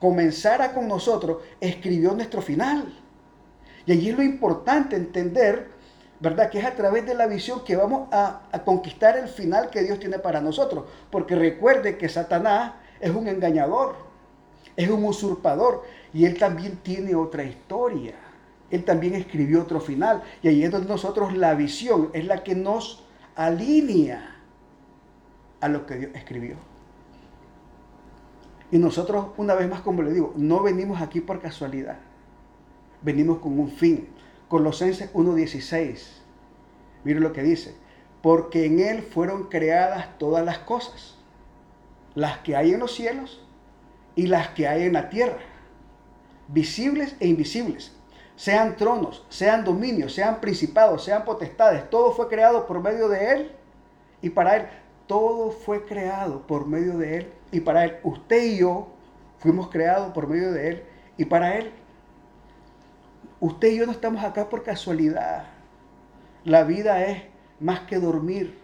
comenzara 0.00 0.72
con 0.72 0.88
nosotros, 0.88 1.42
escribió 1.60 2.12
nuestro 2.12 2.40
final. 2.40 2.94
Y 3.86 3.92
allí 3.92 4.10
es 4.10 4.16
lo 4.16 4.22
importante 4.22 4.96
entender, 4.96 5.68
¿verdad? 6.20 6.50
Que 6.50 6.58
es 6.58 6.64
a 6.64 6.74
través 6.74 7.06
de 7.06 7.14
la 7.14 7.26
visión 7.26 7.64
que 7.64 7.76
vamos 7.76 8.08
a, 8.12 8.42
a 8.52 8.64
conquistar 8.64 9.16
el 9.16 9.28
final 9.28 9.70
que 9.70 9.82
Dios 9.82 9.98
tiene 9.98 10.18
para 10.18 10.40
nosotros. 10.40 10.84
Porque 11.10 11.34
recuerde 11.34 11.96
que 11.96 12.08
Satanás 12.08 12.74
es 13.00 13.10
un 13.10 13.28
engañador, 13.28 13.96
es 14.76 14.88
un 14.88 15.04
usurpador 15.04 15.84
y 16.12 16.24
él 16.24 16.38
también 16.38 16.76
tiene 16.78 17.14
otra 17.14 17.42
historia. 17.44 18.14
Él 18.70 18.84
también 18.84 19.14
escribió 19.14 19.62
otro 19.62 19.80
final. 19.80 20.22
Y 20.42 20.48
ahí 20.48 20.62
es 20.62 20.70
donde 20.70 20.88
nosotros 20.88 21.36
la 21.36 21.54
visión 21.54 22.10
es 22.12 22.26
la 22.26 22.42
que 22.42 22.54
nos 22.54 23.04
alinea 23.34 24.36
a 25.60 25.68
lo 25.68 25.86
que 25.86 25.96
Dios 25.96 26.10
escribió. 26.14 26.56
Y 28.70 28.78
nosotros, 28.78 29.28
una 29.38 29.54
vez 29.54 29.68
más, 29.68 29.80
como 29.80 30.02
le 30.02 30.12
digo, 30.12 30.34
no 30.36 30.62
venimos 30.62 31.00
aquí 31.00 31.20
por 31.20 31.40
casualidad. 31.40 31.98
Venimos 33.00 33.38
con 33.38 33.58
un 33.58 33.70
fin. 33.70 34.08
Colosenses 34.48 35.12
1.16. 35.14 35.98
Mire 37.04 37.20
lo 37.20 37.32
que 37.32 37.42
dice. 37.42 37.74
Porque 38.20 38.66
en 38.66 38.80
Él 38.80 39.02
fueron 39.02 39.44
creadas 39.44 40.18
todas 40.18 40.44
las 40.44 40.58
cosas. 40.58 41.16
Las 42.14 42.38
que 42.38 42.56
hay 42.56 42.72
en 42.72 42.80
los 42.80 42.94
cielos 42.94 43.42
y 44.16 44.26
las 44.26 44.48
que 44.48 44.68
hay 44.68 44.82
en 44.82 44.92
la 44.92 45.08
tierra. 45.08 45.38
Visibles 46.48 47.16
e 47.20 47.28
invisibles. 47.28 47.97
Sean 48.38 48.76
tronos, 48.76 49.26
sean 49.28 49.64
dominios, 49.64 50.14
sean 50.14 50.40
principados, 50.40 51.02
sean 51.02 51.24
potestades. 51.24 51.90
Todo 51.90 52.12
fue 52.12 52.28
creado 52.28 52.68
por 52.68 52.80
medio 52.80 53.08
de 53.08 53.32
Él 53.32 53.52
y 54.22 54.30
para 54.30 54.54
Él. 54.58 54.68
Todo 55.08 55.50
fue 55.50 55.84
creado 55.84 56.46
por 56.46 56.64
medio 56.64 56.96
de 56.98 57.16
Él 57.16 57.32
y 57.50 57.58
para 57.58 57.84
Él. 57.84 57.96
Usted 58.04 58.44
y 58.44 58.58
yo 58.58 58.86
fuimos 59.40 59.70
creados 59.70 60.12
por 60.12 60.28
medio 60.28 60.52
de 60.52 60.68
Él 60.68 60.84
y 61.16 61.24
para 61.24 61.56
Él. 61.56 61.72
Usted 63.40 63.72
y 63.72 63.78
yo 63.78 63.86
no 63.86 63.90
estamos 63.90 64.22
acá 64.22 64.48
por 64.48 64.62
casualidad. 64.62 65.46
La 66.44 66.62
vida 66.62 67.04
es 67.06 67.24
más 67.58 67.80
que 67.80 67.98
dormir. 67.98 68.56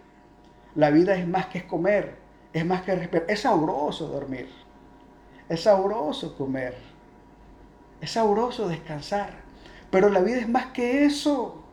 La 0.73 0.89
vida 0.89 1.17
es 1.17 1.27
más 1.27 1.47
que 1.47 1.67
comer. 1.67 2.15
Es 2.53 2.65
más 2.65 2.83
que 2.83 2.95
respirar. 2.95 3.25
Es 3.29 3.41
sabroso 3.41 4.07
dormir. 4.07 4.47
Es 5.49 5.63
sabroso 5.63 6.37
comer. 6.37 6.77
Es 7.99 8.11
sabroso 8.11 8.69
descansar. 8.69 9.44
Pero 9.95 10.09
la 10.09 10.19
vida 10.19 10.39
es 10.39 10.49
más 10.49 10.65
que 10.73 11.05
eso. 11.05 11.63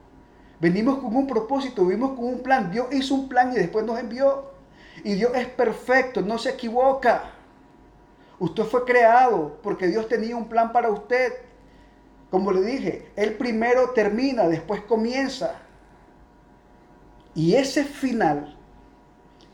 Venimos 0.60 1.00
con 1.00 1.16
un 1.16 1.26
propósito, 1.26 1.84
vivimos 1.84 2.12
con 2.12 2.26
un 2.26 2.40
plan. 2.40 2.70
Dios 2.70 2.86
hizo 2.92 3.16
un 3.16 3.28
plan 3.28 3.50
y 3.50 3.56
después 3.56 3.84
nos 3.84 3.98
envió. 3.98 4.44
Y 5.02 5.14
Dios 5.14 5.32
es 5.34 5.48
perfecto, 5.48 6.20
no 6.20 6.38
se 6.38 6.50
equivoca. 6.50 7.32
Usted 8.38 8.62
fue 8.62 8.84
creado 8.84 9.58
porque 9.60 9.88
Dios 9.88 10.06
tenía 10.06 10.36
un 10.36 10.48
plan 10.48 10.70
para 10.70 10.88
usted. 10.88 11.32
Como 12.30 12.52
le 12.52 12.62
dije, 12.62 13.10
Él 13.16 13.34
primero 13.34 13.90
termina, 13.90 14.46
después 14.46 14.82
comienza. 14.82 15.56
Y 17.34 17.56
ese 17.56 17.82
final, 17.82 18.56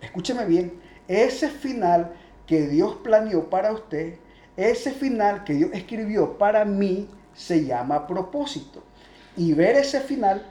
escúcheme 0.02 0.44
bien, 0.44 0.78
ese 1.08 1.48
final 1.48 2.12
que 2.46 2.66
Dios 2.66 2.96
planeó 2.96 3.48
para 3.48 3.72
usted, 3.72 4.18
ese 4.58 4.90
final 4.90 5.44
que 5.44 5.54
Dios 5.54 5.70
escribió 5.72 6.36
para 6.36 6.66
mí, 6.66 7.08
se 7.38 7.64
llama 7.64 8.06
propósito. 8.06 8.82
Y 9.36 9.52
ver 9.52 9.76
ese 9.76 10.00
final, 10.00 10.44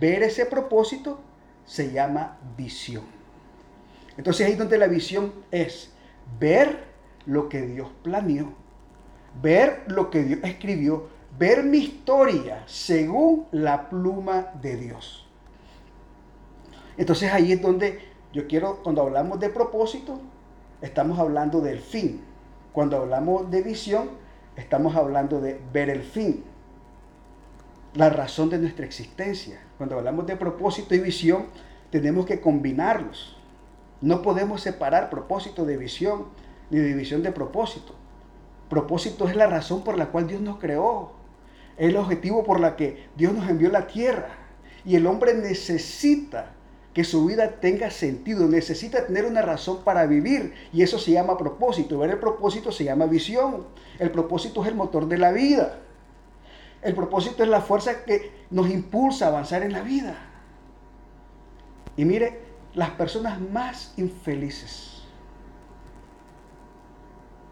ver 0.00 0.22
ese 0.22 0.46
propósito, 0.46 1.20
se 1.66 1.92
llama 1.92 2.38
visión. 2.56 3.04
Entonces 4.16 4.46
ahí 4.46 4.54
donde 4.54 4.78
la 4.78 4.86
visión 4.86 5.32
es 5.50 5.90
ver 6.38 6.84
lo 7.26 7.50
que 7.50 7.60
Dios 7.60 7.88
planeó, 8.02 8.54
ver 9.42 9.84
lo 9.86 10.10
que 10.10 10.24
Dios 10.24 10.40
escribió, 10.42 11.08
ver 11.38 11.62
mi 11.62 11.78
historia 11.78 12.62
según 12.66 13.46
la 13.52 13.90
pluma 13.90 14.46
de 14.62 14.76
Dios. 14.76 15.28
Entonces 16.96 17.30
ahí 17.30 17.52
es 17.52 17.60
donde 17.60 18.00
yo 18.32 18.46
quiero, 18.46 18.82
cuando 18.82 19.02
hablamos 19.02 19.38
de 19.40 19.50
propósito, 19.50 20.18
estamos 20.80 21.18
hablando 21.18 21.60
del 21.60 21.80
fin. 21.80 22.22
Cuando 22.72 22.96
hablamos 22.96 23.50
de 23.50 23.62
visión, 23.62 24.08
estamos 24.60 24.94
hablando 24.94 25.40
de 25.40 25.60
ver 25.72 25.90
el 25.90 26.02
fin, 26.02 26.44
la 27.94 28.10
razón 28.10 28.50
de 28.50 28.58
nuestra 28.58 28.84
existencia. 28.84 29.60
Cuando 29.78 29.96
hablamos 29.96 30.26
de 30.26 30.36
propósito 30.36 30.94
y 30.94 31.00
visión, 31.00 31.46
tenemos 31.90 32.26
que 32.26 32.40
combinarlos. 32.40 33.36
No 34.00 34.22
podemos 34.22 34.60
separar 34.60 35.10
propósito 35.10 35.64
de 35.64 35.76
visión 35.76 36.26
ni 36.70 36.78
de 36.78 36.94
visión 36.94 37.22
de 37.22 37.32
propósito. 37.32 37.94
Propósito 38.68 39.28
es 39.28 39.34
la 39.34 39.46
razón 39.46 39.82
por 39.82 39.98
la 39.98 40.06
cual 40.06 40.28
Dios 40.28 40.40
nos 40.40 40.58
creó. 40.58 41.12
Es 41.76 41.88
el 41.88 41.96
objetivo 41.96 42.44
por 42.44 42.60
la 42.60 42.76
que 42.76 43.08
Dios 43.16 43.32
nos 43.32 43.48
envió 43.48 43.68
a 43.68 43.72
la 43.72 43.86
tierra. 43.86 44.28
Y 44.84 44.96
el 44.96 45.06
hombre 45.06 45.34
necesita 45.34 46.52
que 46.94 47.04
su 47.04 47.24
vida 47.26 47.60
tenga 47.60 47.90
sentido, 47.90 48.48
necesita 48.48 49.06
tener 49.06 49.24
una 49.24 49.42
razón 49.42 49.84
para 49.84 50.06
vivir. 50.06 50.54
Y 50.72 50.82
eso 50.82 50.98
se 50.98 51.12
llama 51.12 51.38
propósito. 51.38 51.98
Ver 51.98 52.10
el 52.10 52.18
propósito 52.18 52.72
se 52.72 52.84
llama 52.84 53.06
visión. 53.06 53.66
El 53.98 54.10
propósito 54.10 54.62
es 54.62 54.68
el 54.68 54.74
motor 54.74 55.06
de 55.06 55.18
la 55.18 55.30
vida. 55.30 55.78
El 56.82 56.94
propósito 56.94 57.42
es 57.42 57.48
la 57.48 57.60
fuerza 57.60 58.04
que 58.04 58.32
nos 58.50 58.68
impulsa 58.70 59.26
a 59.26 59.28
avanzar 59.28 59.62
en 59.62 59.72
la 59.72 59.82
vida. 59.82 60.16
Y 61.96 62.04
mire, 62.04 62.40
las 62.74 62.90
personas 62.90 63.40
más 63.40 63.92
infelices, 63.96 65.02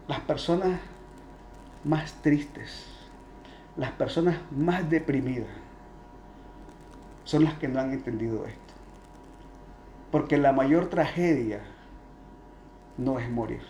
las 0.07 0.19
personas 0.21 0.79
más 1.83 2.13
tristes, 2.21 2.85
las 3.77 3.91
personas 3.91 4.37
más 4.51 4.89
deprimidas, 4.89 5.47
son 7.23 7.43
las 7.43 7.53
que 7.55 7.67
no 7.67 7.79
han 7.79 7.93
entendido 7.93 8.45
esto. 8.45 8.68
Porque 10.11 10.37
la 10.37 10.51
mayor 10.51 10.89
tragedia 10.89 11.61
no 12.97 13.19
es 13.19 13.29
morir. 13.29 13.61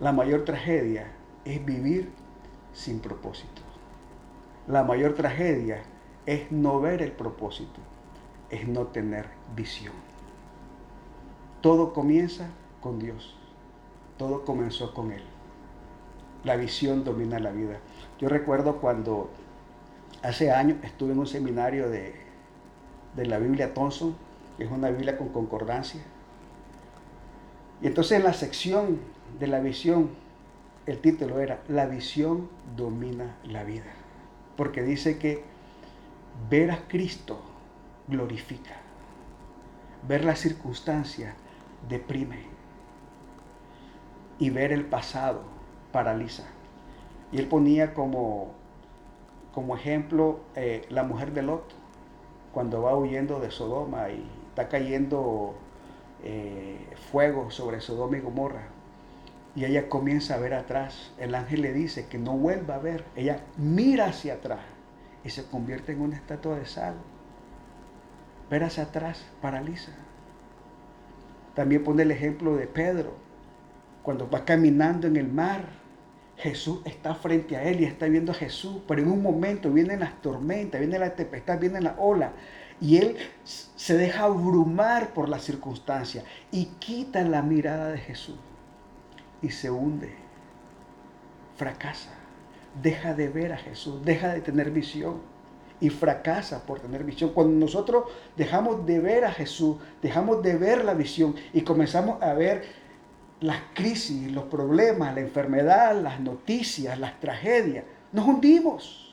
La 0.00 0.12
mayor 0.12 0.44
tragedia 0.44 1.12
es 1.44 1.64
vivir 1.64 2.12
sin 2.72 3.00
propósito. 3.00 3.62
La 4.66 4.82
mayor 4.82 5.14
tragedia 5.14 5.82
es 6.26 6.50
no 6.50 6.80
ver 6.80 7.02
el 7.02 7.12
propósito 7.12 7.80
es 8.50 8.66
no 8.68 8.86
tener 8.88 9.26
visión. 9.54 9.94
Todo 11.60 11.92
comienza 11.92 12.48
con 12.80 12.98
Dios. 12.98 13.36
Todo 14.18 14.44
comenzó 14.44 14.94
con 14.94 15.12
Él. 15.12 15.22
La 16.44 16.56
visión 16.56 17.04
domina 17.04 17.38
la 17.38 17.50
vida. 17.50 17.78
Yo 18.18 18.28
recuerdo 18.28 18.80
cuando 18.80 19.30
hace 20.22 20.50
años 20.50 20.78
estuve 20.82 21.12
en 21.12 21.18
un 21.18 21.26
seminario 21.26 21.88
de, 21.90 22.14
de 23.16 23.26
la 23.26 23.38
Biblia 23.38 23.74
Thompson, 23.74 24.16
que 24.56 24.64
es 24.64 24.70
una 24.70 24.90
Biblia 24.90 25.18
con 25.18 25.28
concordancia. 25.28 26.00
Y 27.82 27.86
entonces 27.86 28.18
en 28.18 28.24
la 28.24 28.32
sección 28.32 29.00
de 29.38 29.46
la 29.46 29.60
visión, 29.60 30.10
el 30.86 30.98
título 31.00 31.40
era 31.40 31.62
La 31.68 31.86
visión 31.86 32.48
domina 32.76 33.36
la 33.44 33.64
vida. 33.64 33.92
Porque 34.56 34.82
dice 34.82 35.18
que 35.18 35.44
ver 36.48 36.70
a 36.70 36.88
Cristo 36.88 37.40
glorifica. 38.08 38.76
Ver 40.08 40.24
la 40.24 40.36
circunstancia 40.36 41.34
deprime. 41.88 42.44
Y 44.38 44.50
ver 44.50 44.72
el 44.72 44.84
pasado 44.84 45.42
paraliza. 45.92 46.44
Y 47.32 47.38
él 47.38 47.48
ponía 47.48 47.92
como, 47.92 48.52
como 49.52 49.76
ejemplo 49.76 50.40
eh, 50.54 50.86
la 50.88 51.02
mujer 51.02 51.32
de 51.32 51.42
Lot, 51.42 51.74
cuando 52.52 52.82
va 52.82 52.96
huyendo 52.96 53.40
de 53.40 53.50
Sodoma 53.50 54.08
y 54.10 54.24
está 54.56 54.70
cayendo 54.70 55.54
eh, 56.24 56.78
fuego 57.12 57.50
sobre 57.50 57.82
Sodoma 57.82 58.16
y 58.16 58.20
Gomorra. 58.20 58.68
Y 59.54 59.66
ella 59.66 59.90
comienza 59.90 60.34
a 60.34 60.38
ver 60.38 60.54
atrás. 60.54 61.12
El 61.18 61.34
ángel 61.34 61.60
le 61.60 61.74
dice 61.74 62.06
que 62.06 62.16
no 62.16 62.32
vuelva 62.32 62.76
a 62.76 62.78
ver. 62.78 63.04
Ella 63.16 63.40
mira 63.58 64.06
hacia 64.06 64.34
atrás 64.34 64.60
y 65.24 65.28
se 65.28 65.44
convierte 65.44 65.92
en 65.92 66.00
una 66.00 66.16
estatua 66.16 66.58
de 66.58 66.64
sal. 66.64 66.94
Ver 68.48 68.64
hacia 68.64 68.84
atrás 68.84 69.26
paraliza. 69.42 69.92
También 71.54 71.84
pone 71.84 72.04
el 72.04 72.10
ejemplo 72.10 72.56
de 72.56 72.66
Pedro. 72.66 73.12
Cuando 74.02 74.30
va 74.30 74.46
caminando 74.46 75.06
en 75.06 75.16
el 75.16 75.28
mar, 75.28 75.66
Jesús 76.38 76.80
está 76.86 77.14
frente 77.14 77.58
a 77.58 77.62
él 77.64 77.82
y 77.82 77.84
está 77.84 78.06
viendo 78.06 78.32
a 78.32 78.34
Jesús, 78.34 78.80
pero 78.88 79.02
en 79.02 79.10
un 79.10 79.22
momento 79.22 79.70
vienen 79.70 80.00
las 80.00 80.20
tormentas, 80.22 80.80
viene 80.80 80.98
la 80.98 81.14
tempestad, 81.14 81.58
viene 81.58 81.80
la 81.80 81.96
ola, 81.98 82.32
y 82.80 82.98
él 82.98 83.16
se 83.44 83.96
deja 83.96 84.24
abrumar 84.24 85.14
por 85.14 85.28
la 85.28 85.38
circunstancia 85.38 86.24
y 86.50 86.66
quita 86.78 87.22
la 87.22 87.42
mirada 87.42 87.90
de 87.90 87.98
Jesús 87.98 88.36
y 89.42 89.50
se 89.50 89.70
hunde, 89.70 90.14
fracasa, 91.56 92.10
deja 92.82 93.14
de 93.14 93.28
ver 93.28 93.52
a 93.52 93.56
Jesús, 93.56 94.04
deja 94.04 94.34
de 94.34 94.40
tener 94.40 94.70
visión 94.70 95.20
y 95.80 95.90
fracasa 95.90 96.64
por 96.64 96.80
tener 96.80 97.04
visión. 97.04 97.30
Cuando 97.30 97.54
nosotros 97.54 98.04
dejamos 98.36 98.86
de 98.86 99.00
ver 99.00 99.24
a 99.24 99.32
Jesús, 99.32 99.76
dejamos 100.02 100.42
de 100.42 100.56
ver 100.56 100.84
la 100.84 100.94
visión 100.94 101.34
y 101.52 101.62
comenzamos 101.62 102.22
a 102.22 102.32
ver 102.32 102.64
las 103.40 103.60
crisis, 103.74 104.32
los 104.32 104.44
problemas, 104.44 105.14
la 105.14 105.20
enfermedad, 105.20 106.00
las 106.00 106.20
noticias, 106.20 106.98
las 106.98 107.20
tragedias, 107.20 107.84
nos 108.12 108.26
hundimos. 108.26 109.05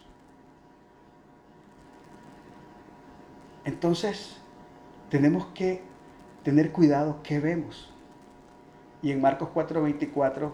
Entonces, 3.65 4.37
tenemos 5.09 5.45
que 5.53 5.81
tener 6.43 6.71
cuidado 6.71 7.21
qué 7.23 7.39
vemos. 7.39 7.93
Y 9.01 9.11
en 9.11 9.21
Marcos 9.21 9.49
4:24 9.53 10.51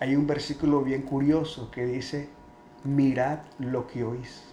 hay 0.00 0.16
un 0.16 0.26
versículo 0.26 0.82
bien 0.82 1.02
curioso 1.02 1.70
que 1.70 1.84
dice, 1.86 2.28
mirad 2.84 3.40
lo 3.58 3.86
que 3.86 4.04
oís. 4.04 4.44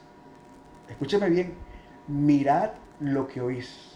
Escúcheme 0.89 1.29
bien, 1.29 1.53
mirad 2.07 2.71
lo 2.99 3.27
que 3.27 3.41
oís. 3.41 3.93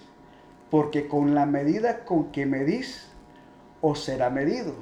Porque 0.69 1.07
con 1.07 1.35
la 1.35 1.45
medida 1.45 2.05
con 2.05 2.31
que 2.31 2.45
medís, 2.45 3.11
os 3.81 4.03
será 4.03 4.29
medido. 4.29 4.73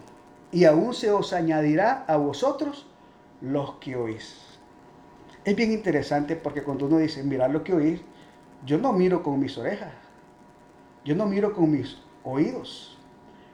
Y 0.51 0.65
aún 0.65 0.93
se 0.93 1.11
os 1.11 1.33
añadirá 1.33 2.03
a 2.07 2.17
vosotros 2.17 2.87
los 3.41 3.75
que 3.75 3.95
oís. 3.95 4.59
Es 5.45 5.55
bien 5.55 5.71
interesante 5.71 6.35
porque 6.35 6.63
cuando 6.63 6.87
uno 6.87 6.97
dice, 6.97 7.23
mirad 7.23 7.51
lo 7.51 7.63
que 7.63 7.73
oís, 7.73 8.01
yo 8.65 8.77
no 8.77 8.93
miro 8.93 9.23
con 9.23 9.39
mis 9.39 9.57
orejas, 9.57 9.93
yo 11.05 11.15
no 11.15 11.25
miro 11.25 11.53
con 11.53 11.71
mis 11.71 11.97
oídos. 12.23 12.97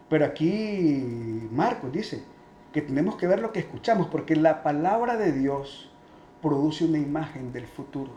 Pero 0.09 0.25
aquí 0.25 1.47
Marcos 1.51 1.91
dice 1.91 2.23
que 2.71 2.81
tenemos 2.81 3.15
que 3.15 3.27
ver 3.27 3.39
lo 3.39 3.51
que 3.51 3.59
escuchamos, 3.59 4.07
porque 4.07 4.35
la 4.35 4.63
palabra 4.63 5.17
de 5.17 5.31
Dios 5.31 5.89
produce 6.41 6.85
una 6.85 6.97
imagen 6.97 7.53
del 7.53 7.67
futuro. 7.67 8.11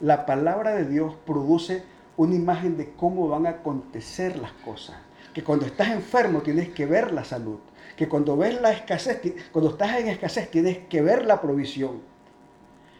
La 0.00 0.26
palabra 0.26 0.74
de 0.74 0.84
Dios 0.84 1.14
produce 1.24 1.84
una 2.16 2.34
imagen 2.34 2.76
de 2.76 2.92
cómo 2.92 3.28
van 3.28 3.46
a 3.46 3.50
acontecer 3.50 4.36
las 4.36 4.52
cosas. 4.52 4.96
Que 5.32 5.42
cuando 5.42 5.64
estás 5.64 5.88
enfermo 5.90 6.42
tienes 6.42 6.70
que 6.70 6.86
ver 6.86 7.12
la 7.12 7.24
salud. 7.24 7.58
Que 7.96 8.08
cuando 8.08 8.36
ves 8.36 8.60
la 8.60 8.72
escasez, 8.72 9.20
cuando 9.50 9.70
estás 9.70 9.98
en 9.98 10.08
escasez 10.08 10.50
tienes 10.50 10.78
que 10.88 11.00
ver 11.02 11.24
la 11.24 11.40
provisión. 11.40 12.00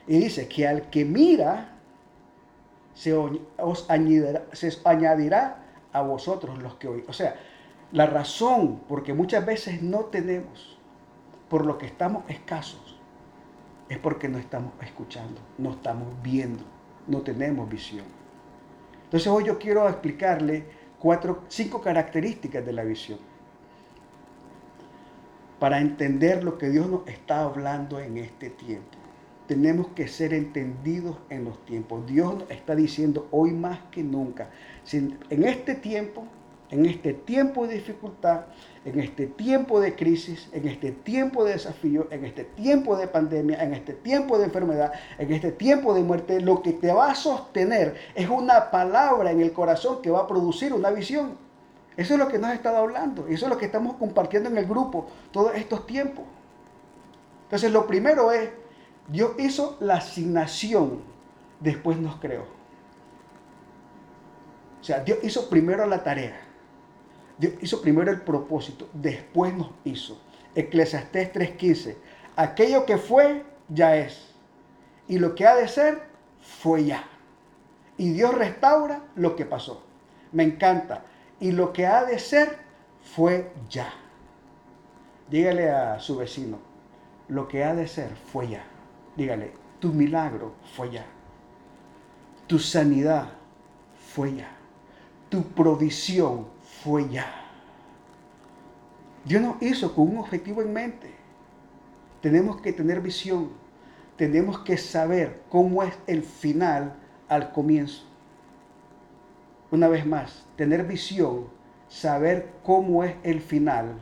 Y 0.06 0.18
dice 0.18 0.49
que 0.49 0.66
al 0.66 0.90
que 0.90 1.04
mira 1.04 1.71
se 2.94 3.14
os 3.14 3.90
añadirá, 3.90 4.46
se 4.52 4.72
añadirá 4.84 5.62
a 5.92 6.02
vosotros 6.02 6.62
los 6.62 6.75
que 6.75 6.88
oís. 6.88 7.04
O 7.08 7.12
sea, 7.12 7.37
la 7.92 8.06
razón 8.06 8.82
porque 8.88 9.14
muchas 9.14 9.44
veces 9.44 9.82
no 9.82 10.06
tenemos, 10.06 10.78
por 11.49 11.66
lo 11.66 11.78
que 11.78 11.87
estamos 11.87 12.25
escasos, 12.28 12.99
es 13.88 13.99
porque 13.99 14.28
no 14.28 14.38
estamos 14.38 14.72
escuchando, 14.82 15.40
no 15.59 15.72
estamos 15.72 16.09
viendo, 16.22 16.64
no 17.07 17.20
tenemos 17.20 17.68
visión. 17.68 18.07
Entonces 19.05 19.28
hoy 19.28 19.44
yo 19.44 19.59
quiero 19.59 19.88
explicarle 19.88 20.64
cuatro, 20.98 21.44
cinco 21.48 21.81
características 21.81 22.64
de 22.64 22.72
la 22.72 22.85
visión 22.85 23.18
para 25.59 25.81
entender 25.81 26.42
lo 26.42 26.59
que 26.59 26.70
Dios 26.70 26.88
nos 26.88 27.07
está 27.07 27.42
hablando 27.42 28.00
en 28.00 28.16
este 28.16 28.50
tiempo 28.50 29.01
tenemos 29.46 29.88
que 29.88 30.09
ser 30.09 30.33
entendidos 30.33 31.16
en 31.31 31.44
los 31.44 31.64
tiempos. 31.64 32.07
Dios 32.07 32.44
está 32.48 32.74
diciendo 32.74 33.28
hoy 33.31 33.52
más 33.52 33.81
que 33.90 34.02
nunca, 34.02 34.50
en 34.92 35.44
este 35.44 35.74
tiempo, 35.74 36.24
en 36.70 36.87
este 36.87 37.12
tiempo 37.12 37.66
de 37.66 37.74
dificultad, 37.74 38.46
en 38.85 38.98
este 38.98 39.26
tiempo 39.26 39.81
de 39.81 39.94
crisis, 39.94 40.48
en 40.52 40.66
este 40.66 40.90
tiempo 40.90 41.44
de 41.44 41.52
desafío, 41.52 42.09
en 42.11 42.24
este 42.24 42.44
tiempo 42.44 42.96
de 42.96 43.09
pandemia, 43.09 43.62
en 43.62 43.74
este 43.74 43.92
tiempo 43.92 44.38
de 44.38 44.44
enfermedad, 44.44 44.92
en 45.18 45.33
este 45.33 45.52
tiempo 45.52 45.92
de 45.92 46.02
muerte, 46.02 46.40
lo 46.40 46.62
que 46.62 46.72
te 46.72 46.90
va 46.92 47.11
a 47.11 47.14
sostener 47.14 47.96
es 48.14 48.28
una 48.28 48.70
palabra 48.70 49.31
en 49.31 49.40
el 49.40 49.52
corazón 49.52 50.00
que 50.00 50.11
va 50.11 50.20
a 50.20 50.26
producir 50.26 50.72
una 50.72 50.90
visión. 50.90 51.37
Eso 51.96 52.14
es 52.14 52.18
lo 52.18 52.28
que 52.28 52.38
nos 52.38 52.50
ha 52.50 52.55
estado 52.55 52.78
hablando, 52.78 53.26
eso 53.28 53.44
es 53.44 53.50
lo 53.50 53.59
que 53.59 53.66
estamos 53.66 53.96
compartiendo 53.96 54.48
en 54.48 54.57
el 54.57 54.64
grupo 54.64 55.09
todos 55.31 55.55
estos 55.55 55.87
tiempos. 55.87 56.24
Entonces 57.44 57.70
lo 57.70 57.87
primero 57.87 58.33
es 58.33 58.48
Dios 59.12 59.33
hizo 59.38 59.77
la 59.81 59.96
asignación, 59.96 61.03
después 61.61 61.98
nos 61.98 62.16
creó. 62.16 62.46
O 64.81 64.85
sea, 64.85 65.01
Dios 65.01 65.18
hizo 65.22 65.51
primero 65.51 65.87
la 65.87 66.03
tarea. 66.03 66.40
Dios 67.37 67.53
hizo 67.61 67.83
primero 67.83 68.11
el 68.11 68.22
propósito, 68.22 68.88
después 68.94 69.55
nos 69.55 69.70
hizo. 69.85 70.18
Eclesiastés 70.55 71.31
3:15. 71.31 71.96
Aquello 72.37 72.87
que 72.87 72.96
fue, 72.96 73.44
ya 73.68 73.96
es. 73.96 74.35
Y 75.09 75.18
lo 75.18 75.35
que 75.35 75.46
ha 75.46 75.57
de 75.57 75.68
ser, 75.68 76.03
fue 76.40 76.87
ya. 76.87 77.05
Y 77.98 78.14
Dios 78.14 78.35
restaura 78.35 79.03
lo 79.14 79.37
que 79.37 79.44
pasó. 79.44 79.85
Me 80.33 80.42
encanta. 80.42 81.05
Y 81.38 81.53
lo 81.53 81.75
que 81.75 81.87
ha 81.87 82.05
de 82.05 82.18
ser, 82.18 82.59
fue 83.14 83.53
ya. 83.68 83.92
Dígale 85.29 85.70
a 85.70 86.01
su 86.01 86.16
vecino, 86.16 86.59
lo 87.29 87.46
que 87.46 87.62
ha 87.62 87.75
de 87.75 87.87
ser, 87.87 88.11
fue 88.33 88.48
ya. 88.48 88.71
Dígale, 89.16 89.53
tu 89.79 89.92
milagro 89.92 90.55
fue 90.75 90.90
ya. 90.90 91.07
Tu 92.46 92.59
sanidad 92.59 93.29
fue 94.14 94.35
ya. 94.35 94.51
Tu 95.29 95.42
provisión 95.42 96.46
fue 96.83 97.09
ya. 97.09 97.27
Dios 99.25 99.42
nos 99.42 99.62
hizo 99.62 99.94
con 99.94 100.09
un 100.09 100.18
objetivo 100.18 100.62
en 100.62 100.72
mente. 100.72 101.11
Tenemos 102.20 102.61
que 102.61 102.72
tener 102.72 103.01
visión. 103.01 103.51
Tenemos 104.16 104.61
que 104.61 104.77
saber 104.77 105.42
cómo 105.48 105.83
es 105.83 105.94
el 106.07 106.22
final 106.22 106.94
al 107.29 107.53
comienzo. 107.53 108.05
Una 109.70 109.88
vez 109.88 110.05
más, 110.05 110.44
tener 110.57 110.87
visión, 110.87 111.46
saber 111.88 112.53
cómo 112.62 113.05
es 113.05 113.16
el 113.22 113.40
final 113.40 113.94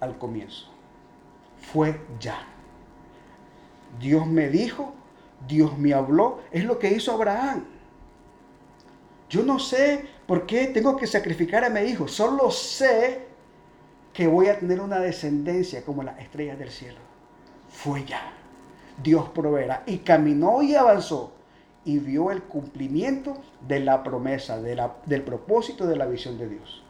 al 0.00 0.18
comienzo. 0.18 0.70
Fue 1.58 2.00
ya. 2.20 2.55
Dios 4.00 4.26
me 4.26 4.48
dijo, 4.48 4.94
Dios 5.46 5.76
me 5.78 5.94
habló, 5.94 6.40
es 6.50 6.64
lo 6.64 6.78
que 6.78 6.90
hizo 6.90 7.12
Abraham. 7.12 7.64
Yo 9.28 9.42
no 9.42 9.58
sé 9.58 10.04
por 10.26 10.46
qué 10.46 10.66
tengo 10.66 10.96
que 10.96 11.06
sacrificar 11.06 11.64
a 11.64 11.70
mi 11.70 11.80
hijo, 11.80 12.08
solo 12.08 12.50
sé 12.50 13.26
que 14.12 14.26
voy 14.26 14.48
a 14.48 14.58
tener 14.58 14.80
una 14.80 14.98
descendencia 14.98 15.84
como 15.84 16.02
las 16.02 16.18
estrellas 16.20 16.58
del 16.58 16.70
cielo. 16.70 16.98
Fue 17.68 18.04
ya. 18.04 18.32
Dios 19.02 19.28
proveerá. 19.28 19.82
Y 19.86 19.98
caminó 19.98 20.62
y 20.62 20.74
avanzó 20.74 21.32
y 21.84 21.98
vio 21.98 22.30
el 22.30 22.42
cumplimiento 22.42 23.36
de 23.66 23.80
la 23.80 24.02
promesa, 24.02 24.60
del 24.60 25.22
propósito 25.22 25.86
de 25.86 25.96
la 25.96 26.06
visión 26.06 26.38
de 26.38 26.48
Dios. 26.48 26.82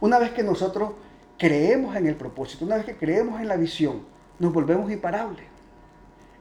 Una 0.00 0.18
vez 0.18 0.32
que 0.32 0.42
nosotros 0.42 0.92
creemos 1.38 1.94
en 1.94 2.06
el 2.08 2.16
propósito, 2.16 2.64
una 2.64 2.76
vez 2.76 2.84
que 2.84 2.96
creemos 2.96 3.40
en 3.40 3.48
la 3.48 3.56
visión, 3.56 4.02
nos 4.42 4.52
volvemos 4.52 4.90
imparables. 4.90 5.46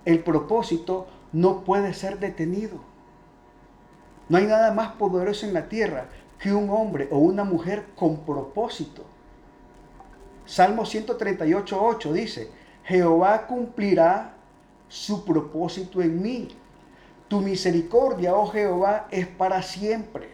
El 0.06 0.24
propósito 0.24 1.06
no 1.32 1.64
puede 1.64 1.94
ser 1.94 2.18
detenido. 2.18 2.80
No 4.28 4.40
hay 4.40 4.48
nada 4.48 4.74
más 4.74 4.94
poderoso 4.94 5.46
en 5.46 5.54
la 5.54 5.70
tierra 5.70 6.08
que 6.40 6.52
un 6.52 6.72
hombre 6.72 7.08
o 7.12 7.20
una 7.20 7.44
mujer 7.44 7.86
con 7.96 8.26
propósito. 8.26 9.04
Salmo 10.48 10.82
138.8 10.82 12.12
dice, 12.12 12.50
Jehová 12.86 13.46
cumplirá 13.46 14.34
su 14.90 15.24
propósito 15.24 16.02
en 16.02 16.24
mí. 16.24 16.48
Tu 17.28 17.40
misericordia, 17.40 18.34
oh 18.34 18.48
Jehová, 18.48 19.10
es 19.12 19.28
para 19.28 19.62
siempre. 19.62 20.32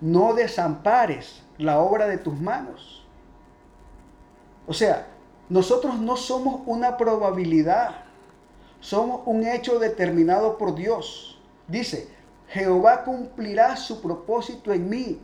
No 0.00 0.32
desampares 0.32 1.42
la 1.58 1.80
obra 1.80 2.06
de 2.06 2.16
tus 2.16 2.40
manos. 2.40 3.06
O 4.66 4.72
sea, 4.72 5.06
nosotros 5.50 5.98
no 5.98 6.16
somos 6.16 6.62
una 6.66 6.96
probabilidad, 6.96 8.04
somos 8.80 9.22
un 9.26 9.44
hecho 9.44 9.80
determinado 9.80 10.56
por 10.56 10.76
Dios. 10.76 11.38
Dice, 11.66 12.08
Jehová 12.48 13.04
cumplirá 13.04 13.76
su 13.76 14.00
propósito 14.00 14.72
en 14.72 14.88
mí. 14.88 15.20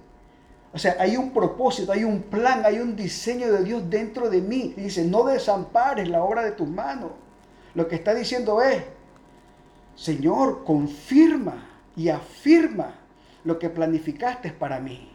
O 0.73 0.79
sea, 0.79 0.97
hay 0.99 1.17
un 1.17 1.31
propósito, 1.31 1.93
hay 1.93 2.05
un 2.05 2.23
plan, 2.23 2.63
hay 2.65 2.81
un 2.81 2.97
diseño 2.97 3.53
de 3.53 3.63
Dios 3.65 3.89
dentro 3.89 4.29
de 4.29 4.41
mí. 4.41 4.75
Dice, 4.77 5.05
no 5.05 5.25
desampares 5.25 6.09
la 6.09 6.23
obra 6.23 6.43
de 6.43 6.53
tus 6.53 6.69
manos. 6.69 7.13
Lo 7.75 7.87
que 7.87 7.95
está 7.95 8.13
diciendo 8.13 8.61
es, 8.61 8.83
Señor, 9.95 10.65
confirma 10.65 11.69
y 11.95 12.09
afirma 12.09 12.95
lo 13.45 13.61
que 13.61 13.71
planificaste 13.71 14.51
para 14.51 14.81
mí. 14.81 15.09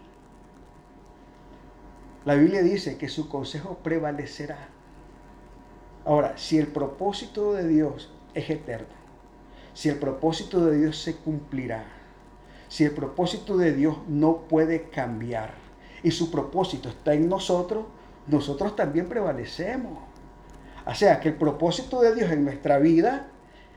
La 2.23 2.35
Biblia 2.35 2.61
dice 2.61 2.97
que 2.97 3.09
su 3.09 3.27
consejo 3.27 3.77
prevalecerá. 3.83 4.70
Ahora, 6.05 6.37
si 6.37 6.57
el 6.57 6.67
propósito 6.67 7.53
de 7.53 7.67
Dios 7.67 8.09
es 8.33 8.49
eterno, 8.49 9.01
si 9.73 9.89
el 9.89 9.99
propósito 9.99 10.65
de 10.65 10.77
Dios 10.77 11.01
se 11.01 11.15
cumplirá, 11.15 11.85
si 12.67 12.85
el 12.85 12.91
propósito 12.91 13.57
de 13.57 13.73
Dios 13.73 13.97
no 14.07 14.47
puede 14.47 14.89
cambiar 14.89 15.53
y 16.03 16.11
su 16.11 16.31
propósito 16.31 16.89
está 16.89 17.13
en 17.13 17.29
nosotros, 17.29 17.85
nosotros 18.27 18.75
también 18.75 19.09
prevalecemos. 19.09 19.99
O 20.85 20.95
sea, 20.95 21.19
que 21.19 21.29
el 21.29 21.35
propósito 21.35 22.01
de 22.01 22.15
Dios 22.15 22.31
en 22.31 22.45
nuestra 22.45 22.79
vida 22.79 23.27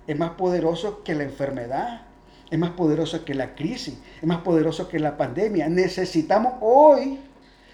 es 0.06 0.18
más 0.18 0.30
poderoso 0.30 1.02
que 1.02 1.14
la 1.14 1.24
enfermedad, 1.24 2.06
es 2.50 2.58
más 2.58 2.70
poderoso 2.70 3.24
que 3.24 3.34
la 3.34 3.54
crisis, 3.54 3.98
es 4.20 4.26
más 4.26 4.38
poderoso 4.38 4.88
que 4.88 4.98
la 4.98 5.16
pandemia. 5.16 5.68
Necesitamos 5.68 6.54
hoy 6.60 7.20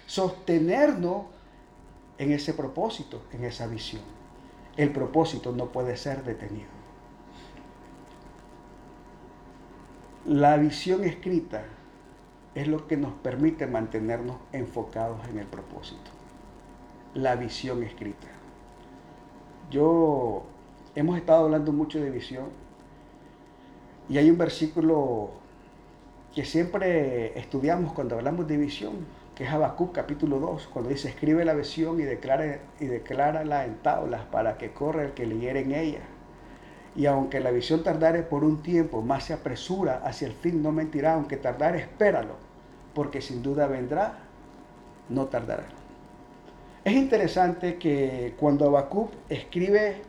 sostenernos 0.05 1.23
en 2.17 2.33
ese 2.33 2.53
propósito, 2.53 3.21
en 3.31 3.45
esa 3.45 3.67
visión. 3.67 4.20
El 4.77 4.91
propósito 4.91 5.51
no 5.51 5.67
puede 5.67 5.97
ser 5.97 6.23
detenido. 6.23 6.69
La 10.25 10.55
visión 10.57 11.03
escrita 11.03 11.63
es 12.53 12.67
lo 12.67 12.87
que 12.87 12.97
nos 12.97 13.13
permite 13.13 13.65
mantenernos 13.65 14.37
enfocados 14.51 15.19
en 15.29 15.39
el 15.39 15.47
propósito. 15.47 16.11
La 17.13 17.35
visión 17.35 17.83
escrita. 17.83 18.27
Yo 19.69 20.43
hemos 20.95 21.17
estado 21.17 21.45
hablando 21.45 21.71
mucho 21.71 21.99
de 21.99 22.09
visión 22.09 22.45
y 24.09 24.17
hay 24.17 24.29
un 24.29 24.37
versículo 24.37 25.31
que 26.35 26.45
siempre 26.45 27.37
estudiamos 27.39 27.93
cuando 27.93 28.15
hablamos 28.15 28.47
de 28.47 28.57
visión, 28.57 28.93
que 29.35 29.45
es 29.45 29.49
Habacuc 29.49 29.93
capítulo 29.93 30.39
2, 30.39 30.67
cuando 30.67 30.89
dice, 30.89 31.09
escribe 31.09 31.45
la 31.45 31.53
visión 31.53 31.99
y 31.99 32.03
declara, 32.03 32.59
y 32.79 32.85
declárala 32.85 33.65
en 33.65 33.75
tablas 33.77 34.23
para 34.31 34.57
que 34.57 34.73
corra 34.73 35.03
el 35.03 35.13
que 35.13 35.25
leyere 35.25 35.61
en 35.61 35.73
ella. 35.73 36.01
Y 36.95 37.05
aunque 37.05 37.39
la 37.39 37.51
visión 37.51 37.83
tardare 37.83 38.23
por 38.23 38.43
un 38.43 38.61
tiempo, 38.61 39.01
más 39.01 39.25
se 39.25 39.33
apresura 39.33 40.01
hacia 40.03 40.27
el 40.27 40.33
fin, 40.33 40.61
no 40.61 40.71
mentirá, 40.71 41.13
aunque 41.13 41.37
tardare, 41.37 41.79
espéralo, 41.79 42.35
porque 42.93 43.21
sin 43.21 43.41
duda 43.41 43.67
vendrá, 43.67 44.19
no 45.07 45.27
tardará. 45.27 45.65
Es 46.83 46.93
interesante 46.93 47.77
que 47.77 48.33
cuando 48.37 48.65
Habacuc 48.65 49.11
escribe 49.29 50.01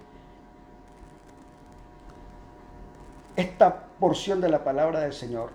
esta 3.36 3.86
porción 4.00 4.40
de 4.40 4.48
la 4.48 4.64
palabra 4.64 5.00
del 5.00 5.12
Señor, 5.12 5.50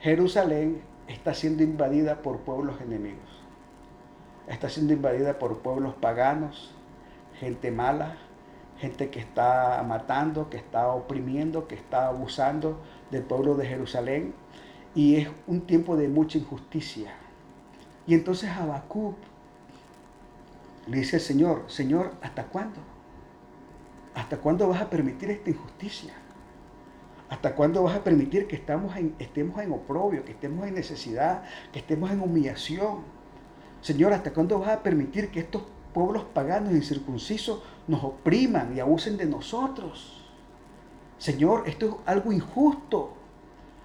Jerusalén 0.00 0.80
está 1.08 1.34
siendo 1.34 1.62
invadida 1.62 2.22
por 2.22 2.40
pueblos 2.40 2.80
enemigos. 2.80 3.18
Está 4.46 4.68
siendo 4.68 4.92
invadida 4.92 5.38
por 5.38 5.58
pueblos 5.58 5.94
paganos, 5.94 6.72
gente 7.40 7.70
mala, 7.70 8.16
gente 8.78 9.10
que 9.10 9.18
está 9.18 9.82
matando, 9.86 10.48
que 10.50 10.56
está 10.58 10.88
oprimiendo, 10.88 11.66
que 11.66 11.74
está 11.74 12.06
abusando 12.08 12.80
del 13.10 13.22
pueblo 13.22 13.56
de 13.56 13.66
Jerusalén. 13.66 14.34
Y 14.94 15.16
es 15.16 15.28
un 15.46 15.62
tiempo 15.62 15.96
de 15.96 16.08
mucha 16.08 16.38
injusticia. 16.38 17.12
Y 18.06 18.14
entonces 18.14 18.50
Habacuc 18.50 19.16
le 20.86 20.98
dice 20.98 21.16
al 21.16 21.22
Señor, 21.22 21.64
Señor, 21.66 22.12
¿hasta 22.22 22.44
cuándo? 22.44 22.80
¿Hasta 24.14 24.38
cuándo 24.38 24.68
vas 24.68 24.80
a 24.80 24.88
permitir 24.88 25.30
esta 25.30 25.50
injusticia? 25.50 26.14
¿Hasta 27.28 27.54
cuándo 27.54 27.82
vas 27.82 27.96
a 27.96 28.04
permitir 28.04 28.46
que 28.46 28.56
estamos 28.56 28.94
estemos 29.18 29.60
en 29.62 29.72
oprobio, 29.72 30.24
que 30.24 30.32
estemos 30.32 30.66
en 30.66 30.74
necesidad, 30.74 31.42
que 31.72 31.80
estemos 31.80 32.10
en 32.10 32.20
humillación? 32.20 33.02
Señor, 33.82 34.12
¿hasta 34.12 34.32
cuándo 34.32 34.58
vas 34.58 34.70
a 34.70 34.82
permitir 34.82 35.30
que 35.30 35.40
estos 35.40 35.62
pueblos 35.92 36.24
paganos 36.32 36.72
y 36.72 36.76
incircuncisos 36.76 37.62
nos 37.86 38.02
opriman 38.02 38.74
y 38.76 38.80
abusen 38.80 39.16
de 39.16 39.26
nosotros? 39.26 40.26
Señor, 41.18 41.64
esto 41.66 41.86
es 41.86 41.94
algo 42.06 42.32
injusto. 42.32 43.14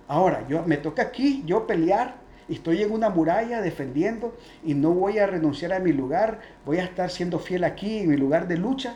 Ahora, 0.08 0.48
yo 0.48 0.64
me 0.64 0.78
toca 0.78 1.02
aquí 1.02 1.44
yo 1.46 1.68
pelear 1.68 2.24
estoy 2.50 2.82
en 2.82 2.92
una 2.92 3.10
muralla 3.10 3.62
defendiendo 3.62 4.36
y 4.64 4.74
no 4.74 4.92
voy 4.92 5.20
a 5.20 5.28
renunciar 5.28 5.74
a 5.74 5.80
mi 5.80 5.92
lugar, 5.92 6.42
voy 6.66 6.78
a 6.78 6.84
estar 6.84 7.10
siendo 7.10 7.40
fiel 7.40 7.64
aquí 7.64 8.00
en 8.00 8.10
mi 8.10 8.18
lugar 8.18 8.48
de 8.48 8.58
lucha, 8.58 8.96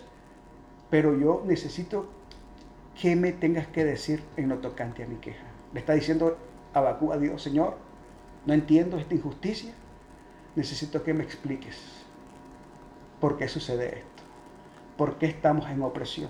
pero 0.89 1.17
yo 1.17 1.43
necesito 1.45 2.09
¿qué 2.99 3.15
me 3.15 3.31
tengas 3.31 3.67
que 3.67 3.85
decir 3.85 4.23
en 4.37 4.49
lo 4.49 4.57
tocante 4.57 5.03
a 5.03 5.07
mi 5.07 5.17
queja? 5.17 5.45
Le 5.73 5.79
está 5.79 5.93
diciendo 5.93 6.37
Abacú 6.73 7.11
a 7.11 7.17
Dios, 7.17 7.41
Señor, 7.41 7.77
no 8.45 8.53
entiendo 8.53 8.97
esta 8.97 9.13
injusticia, 9.13 9.73
necesito 10.55 11.03
que 11.03 11.13
me 11.13 11.23
expliques 11.23 11.77
por 13.19 13.37
qué 13.37 13.47
sucede 13.47 13.99
esto, 13.99 14.23
por 14.97 15.17
qué 15.17 15.27
estamos 15.27 15.69
en 15.69 15.81
opresión. 15.81 16.29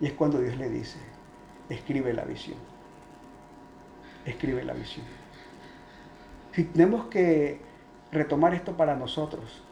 Y 0.00 0.06
es 0.06 0.12
cuando 0.14 0.40
Dios 0.40 0.56
le 0.56 0.70
dice, 0.70 0.98
escribe 1.68 2.12
la 2.12 2.24
visión, 2.24 2.56
escribe 4.24 4.64
la 4.64 4.72
visión. 4.72 5.04
Si 6.52 6.64
tenemos 6.64 7.06
que 7.06 7.60
retomar 8.10 8.54
esto 8.54 8.76
para 8.76 8.96
nosotros, 8.96 9.62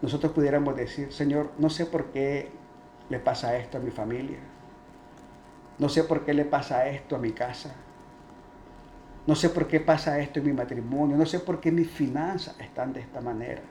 nosotros 0.00 0.32
pudiéramos 0.32 0.76
decir, 0.76 1.12
Señor, 1.12 1.50
no 1.58 1.70
sé 1.70 1.84
por 1.86 2.06
qué 2.12 2.50
le 3.08 3.18
pasa 3.18 3.56
esto 3.56 3.78
a 3.78 3.80
mi 3.80 3.90
familia. 3.90 4.38
No 5.78 5.88
sé 5.88 6.04
por 6.04 6.24
qué 6.24 6.34
le 6.34 6.44
pasa 6.44 6.88
esto 6.88 7.16
a 7.16 7.18
mi 7.18 7.32
casa. 7.32 7.74
No 9.26 9.34
sé 9.34 9.50
por 9.50 9.68
qué 9.68 9.80
pasa 9.80 10.18
esto 10.18 10.40
en 10.40 10.46
mi 10.46 10.52
matrimonio. 10.52 11.16
No 11.16 11.26
sé 11.26 11.40
por 11.40 11.60
qué 11.60 11.70
mis 11.70 11.90
finanzas 11.90 12.58
están 12.60 12.92
de 12.92 13.00
esta 13.00 13.20
manera. 13.20 13.62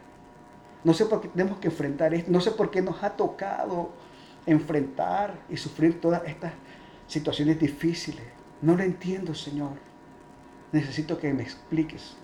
No 0.84 0.94
sé 0.94 1.06
por 1.06 1.22
qué 1.22 1.28
tenemos 1.28 1.60
que 1.60 1.68
enfrentar 1.68 2.14
esto. 2.14 2.32
No 2.32 2.40
sé 2.40 2.52
por 2.52 2.72
qué 2.72 2.82
nos 2.82 3.04
ha 3.04 3.10
tocado 3.12 3.90
enfrentar 4.46 5.34
y 5.50 5.58
sufrir 5.58 6.00
todas 6.00 6.22
estas 6.26 6.54
situaciones 7.08 7.60
difíciles. 7.60 8.24
No 8.62 8.76
lo 8.76 8.84
entiendo, 8.84 9.34
Señor. 9.36 9.74
Necesito 10.72 11.18
que 11.18 11.34
me 11.34 11.44
expliques. 11.44 12.16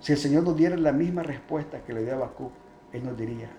Si 0.00 0.12
el 0.12 0.18
Señor 0.18 0.44
nos 0.44 0.56
diera 0.56 0.76
la 0.76 0.92
misma 0.92 1.22
respuesta 1.22 1.82
que 1.82 1.92
le 1.92 2.04
dio 2.04 2.14
a 2.14 2.18
Bakú, 2.18 2.50
Él 2.92 3.04
nos 3.04 3.16
diría, 3.16 3.50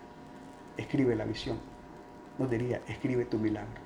escribe 0.79 1.15
la 1.15 1.25
visión. 1.25 1.59
No 2.37 2.47
diría, 2.47 2.81
escribe 2.87 3.25
tu 3.25 3.37
milagro. 3.37 3.81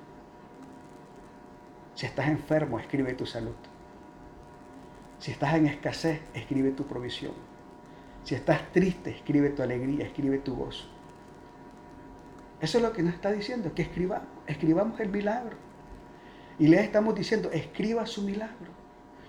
Si 1.94 2.06
estás 2.06 2.28
enfermo, 2.28 2.78
escribe 2.78 3.14
tu 3.14 3.26
salud. 3.26 3.54
Si 5.18 5.30
estás 5.30 5.54
en 5.54 5.66
escasez, 5.66 6.20
escribe 6.34 6.70
tu 6.72 6.84
provisión. 6.84 7.32
Si 8.24 8.34
estás 8.34 8.72
triste, 8.72 9.10
escribe 9.10 9.50
tu 9.50 9.62
alegría, 9.62 10.06
escribe 10.06 10.38
tu 10.38 10.56
gozo. 10.56 10.88
Eso 12.60 12.78
es 12.78 12.84
lo 12.84 12.92
que 12.92 13.02
nos 13.02 13.14
está 13.14 13.30
diciendo, 13.30 13.74
que 13.74 13.82
escribamos, 13.82 14.28
escribamos 14.46 14.98
el 15.00 15.10
milagro. 15.10 15.56
Y 16.58 16.68
le 16.68 16.80
estamos 16.80 17.14
diciendo, 17.14 17.50
escriba 17.52 18.06
su 18.06 18.22
milagro. 18.22 18.72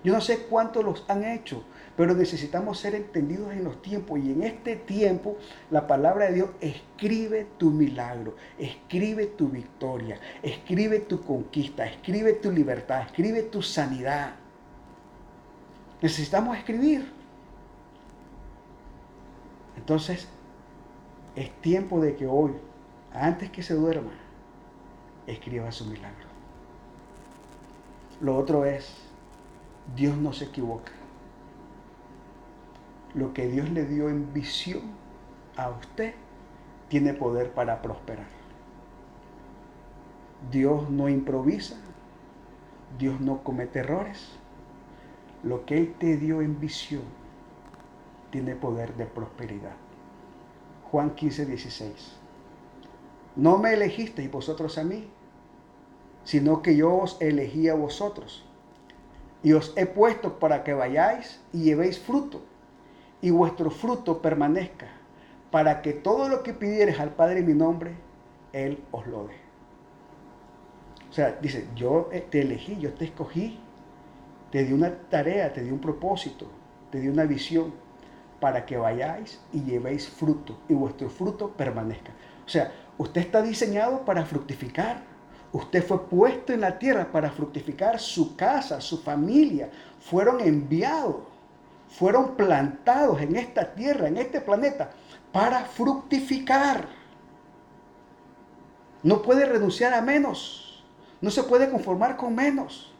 Yo 0.06 0.12
no 0.12 0.20
sé 0.20 0.46
cuántos 0.46 0.84
los 0.84 1.04
han 1.08 1.24
hecho, 1.24 1.64
pero 1.96 2.14
necesitamos 2.14 2.78
ser 2.78 2.94
entendidos 2.94 3.52
en 3.52 3.64
los 3.64 3.82
tiempos 3.82 4.20
y 4.20 4.30
en 4.30 4.44
este 4.44 4.76
tiempo 4.76 5.36
la 5.68 5.88
palabra 5.88 6.26
de 6.26 6.34
Dios 6.34 6.50
escribe 6.60 7.48
tu 7.58 7.72
milagro, 7.72 8.36
escribe 8.56 9.26
tu 9.26 9.48
victoria, 9.48 10.20
escribe 10.44 11.00
tu 11.00 11.22
conquista, 11.22 11.86
escribe 11.86 12.34
tu 12.34 12.52
libertad, 12.52 13.02
escribe 13.02 13.42
tu 13.42 13.62
sanidad. 13.62 14.36
Necesitamos 16.00 16.56
escribir. 16.56 17.10
Entonces, 19.76 20.28
es 21.34 21.50
tiempo 21.62 22.00
de 22.00 22.14
que 22.14 22.28
hoy, 22.28 22.52
antes 23.12 23.50
que 23.50 23.64
se 23.64 23.74
duerma, 23.74 24.12
escriba 25.26 25.72
su 25.72 25.84
milagro. 25.86 26.28
Lo 28.20 28.36
otro 28.36 28.64
es, 28.64 29.05
Dios 29.94 30.16
no 30.16 30.32
se 30.32 30.46
equivoca 30.46 30.92
lo 33.16 33.32
que 33.32 33.48
Dios 33.48 33.70
le 33.70 33.86
dio 33.86 34.10
en 34.10 34.32
visión 34.34 34.82
a 35.56 35.70
usted 35.70 36.14
tiene 36.88 37.14
poder 37.14 37.50
para 37.52 37.80
prosperar. 37.80 38.26
Dios 40.50 40.90
no 40.90 41.08
improvisa, 41.08 41.76
Dios 42.98 43.18
no 43.20 43.42
comete 43.42 43.78
errores. 43.78 44.32
Lo 45.42 45.64
que 45.64 45.78
Él 45.78 45.94
te 45.98 46.18
dio 46.18 46.42
en 46.42 46.60
visión 46.60 47.04
tiene 48.30 48.54
poder 48.54 48.94
de 48.96 49.06
prosperidad. 49.06 49.76
Juan 50.90 51.14
15, 51.14 51.46
16. 51.46 52.18
No 53.34 53.56
me 53.56 53.72
elegisteis 53.72 54.30
vosotros 54.30 54.76
a 54.76 54.84
mí, 54.84 55.08
sino 56.24 56.60
que 56.60 56.76
yo 56.76 56.94
os 56.94 57.16
elegí 57.20 57.70
a 57.70 57.74
vosotros 57.74 58.45
y 59.42 59.52
os 59.52 59.72
he 59.76 59.86
puesto 59.86 60.38
para 60.38 60.64
que 60.64 60.74
vayáis 60.74 61.40
y 61.52 61.62
llevéis 61.62 61.98
fruto, 61.98 62.42
y 63.20 63.30
vuestro 63.30 63.70
fruto 63.70 64.20
permanezca, 64.20 64.88
para 65.50 65.82
que 65.82 65.92
todo 65.92 66.28
lo 66.28 66.42
que 66.42 66.52
pidieres 66.52 67.00
al 67.00 67.10
Padre 67.10 67.40
en 67.40 67.46
mi 67.46 67.54
nombre, 67.54 67.92
Él 68.52 68.82
os 68.90 69.06
lo 69.06 69.26
dé. 69.26 69.34
O 71.08 71.12
sea, 71.12 71.38
dice, 71.40 71.66
yo 71.74 72.10
te 72.30 72.42
elegí, 72.42 72.78
yo 72.78 72.92
te 72.92 73.06
escogí, 73.06 73.58
te 74.50 74.64
di 74.64 74.72
una 74.72 74.92
tarea, 75.08 75.52
te 75.52 75.62
di 75.62 75.70
un 75.70 75.80
propósito, 75.80 76.46
te 76.90 77.00
di 77.00 77.08
una 77.08 77.24
visión, 77.24 77.72
para 78.40 78.66
que 78.66 78.76
vayáis 78.76 79.40
y 79.52 79.62
llevéis 79.62 80.08
fruto, 80.08 80.58
y 80.68 80.74
vuestro 80.74 81.08
fruto 81.08 81.50
permanezca. 81.50 82.12
O 82.44 82.48
sea, 82.48 82.72
usted 82.98 83.22
está 83.22 83.42
diseñado 83.42 84.04
para 84.04 84.24
fructificar. 84.24 85.02
Usted 85.56 85.82
fue 85.82 86.06
puesto 86.06 86.52
en 86.52 86.60
la 86.60 86.78
tierra 86.78 87.10
para 87.10 87.30
fructificar 87.30 87.98
su 87.98 88.36
casa, 88.36 88.78
su 88.78 88.98
familia. 88.98 89.70
Fueron 90.00 90.42
enviados, 90.42 91.16
fueron 91.88 92.36
plantados 92.36 93.22
en 93.22 93.36
esta 93.36 93.74
tierra, 93.74 94.06
en 94.06 94.18
este 94.18 94.42
planeta, 94.42 94.90
para 95.32 95.64
fructificar. 95.64 96.86
No 99.02 99.22
puede 99.22 99.46
renunciar 99.46 99.94
a 99.94 100.02
menos. 100.02 100.84
No 101.22 101.30
se 101.30 101.42
puede 101.42 101.70
conformar 101.70 102.18
con 102.18 102.34
menos. 102.34 102.92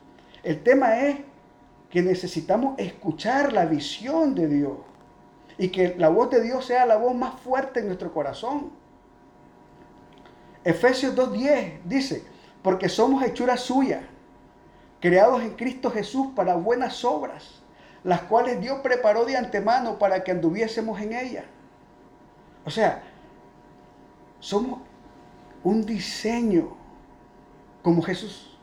El 0.42 0.62
tema 0.62 0.98
es 1.00 1.18
que 1.90 2.00
necesitamos 2.00 2.78
escuchar 2.78 3.52
la 3.52 3.66
visión 3.66 4.34
de 4.34 4.48
Dios 4.48 4.78
y 5.58 5.68
que 5.68 5.94
la 5.98 6.08
voz 6.08 6.30
de 6.30 6.40
Dios 6.40 6.64
sea 6.64 6.86
la 6.86 6.96
voz 6.96 7.14
más 7.14 7.38
fuerte 7.38 7.80
en 7.80 7.88
nuestro 7.88 8.14
corazón. 8.14 8.70
Efesios 10.64 11.14
2.10 11.14 11.80
dice, 11.84 12.35
porque 12.66 12.88
somos 12.88 13.22
hechura 13.22 13.56
suya, 13.56 14.00
creados 14.98 15.40
en 15.40 15.50
Cristo 15.50 15.88
Jesús 15.88 16.30
para 16.34 16.56
buenas 16.56 17.04
obras, 17.04 17.62
las 18.02 18.22
cuales 18.22 18.60
Dios 18.60 18.80
preparó 18.80 19.24
de 19.24 19.36
antemano 19.36 20.00
para 20.00 20.24
que 20.24 20.32
anduviésemos 20.32 21.00
en 21.00 21.12
ellas. 21.12 21.44
O 22.64 22.70
sea, 22.70 23.04
somos 24.40 24.80
un 25.62 25.86
diseño 25.86 26.76
como 27.84 28.02
Jesús, 28.02 28.58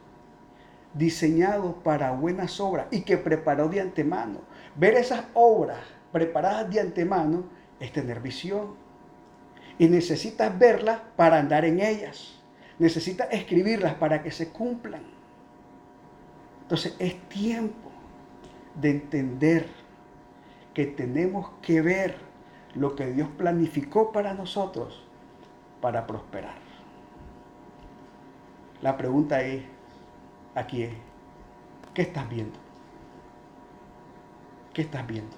diseñado 0.93 1.81
para 1.81 2.11
buenas 2.11 2.59
obras 2.59 2.87
y 2.91 3.03
que 3.03 3.17
preparó 3.17 3.69
de 3.69 3.79
antemano. 3.79 4.41
Ver 4.75 4.95
esas 4.95 5.23
obras 5.33 5.79
preparadas 6.11 6.69
de 6.69 6.81
antemano 6.81 7.45
es 7.79 7.93
tener 7.93 8.19
visión. 8.19 8.75
Y 9.77 9.87
necesitas 9.87 10.59
verlas 10.59 10.99
para 11.15 11.39
andar 11.39 11.63
en 11.63 11.79
ellas 11.79 12.42
necesita 12.79 13.25
escribirlas 13.25 13.95
para 13.95 14.23
que 14.23 14.31
se 14.31 14.49
cumplan. 14.49 15.03
Entonces 16.63 16.95
es 16.99 17.19
tiempo 17.29 17.91
de 18.75 18.89
entender 18.91 19.67
que 20.73 20.85
tenemos 20.85 21.51
que 21.61 21.81
ver 21.81 22.17
lo 22.73 22.95
que 22.95 23.07
Dios 23.07 23.29
planificó 23.37 24.11
para 24.11 24.33
nosotros 24.33 25.03
para 25.81 26.07
prosperar. 26.07 26.55
La 28.81 28.97
pregunta 28.97 29.41
es, 29.43 29.63
aquí 30.55 30.83
es, 30.83 30.93
¿qué 31.93 32.01
estás 32.01 32.27
viendo? 32.29 32.57
¿Qué 34.73 34.81
estás 34.81 35.05
viendo? 35.05 35.35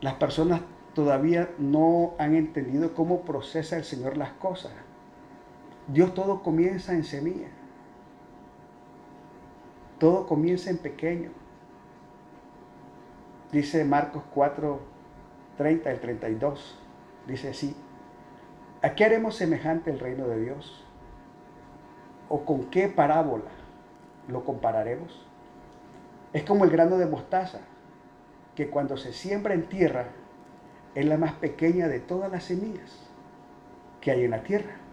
Las 0.00 0.14
personas 0.14 0.62
todavía 0.94 1.50
no 1.58 2.14
han 2.18 2.34
entendido 2.34 2.94
cómo 2.94 3.22
procesa 3.22 3.76
el 3.76 3.84
Señor 3.84 4.16
las 4.16 4.30
cosas. 4.32 4.72
Dios 5.88 6.14
todo 6.14 6.42
comienza 6.42 6.92
en 6.94 7.04
semilla. 7.04 7.48
Todo 9.98 10.26
comienza 10.26 10.70
en 10.70 10.78
pequeño. 10.78 11.30
Dice 13.52 13.84
Marcos 13.84 14.24
4, 14.34 14.80
30 15.56 15.94
y 15.94 15.96
32. 15.98 16.78
Dice 17.26 17.50
así. 17.50 17.76
¿A 18.82 18.94
qué 18.94 19.04
haremos 19.04 19.36
semejante 19.36 19.90
el 19.90 20.00
reino 20.00 20.26
de 20.26 20.40
Dios? 20.40 20.84
¿O 22.28 22.44
con 22.44 22.64
qué 22.64 22.88
parábola 22.88 23.50
lo 24.28 24.44
compararemos? 24.44 25.24
Es 26.32 26.42
como 26.42 26.64
el 26.64 26.70
grano 26.70 26.98
de 26.98 27.06
mostaza, 27.06 27.60
que 28.56 28.68
cuando 28.68 28.96
se 28.96 29.12
siembra 29.12 29.54
en 29.54 29.68
tierra 29.68 30.08
es 30.94 31.06
la 31.06 31.16
más 31.16 31.34
pequeña 31.34 31.88
de 31.88 32.00
todas 32.00 32.30
las 32.30 32.44
semillas 32.44 33.08
que 34.00 34.10
hay 34.10 34.24
en 34.24 34.32
la 34.32 34.42
tierra 34.42 34.85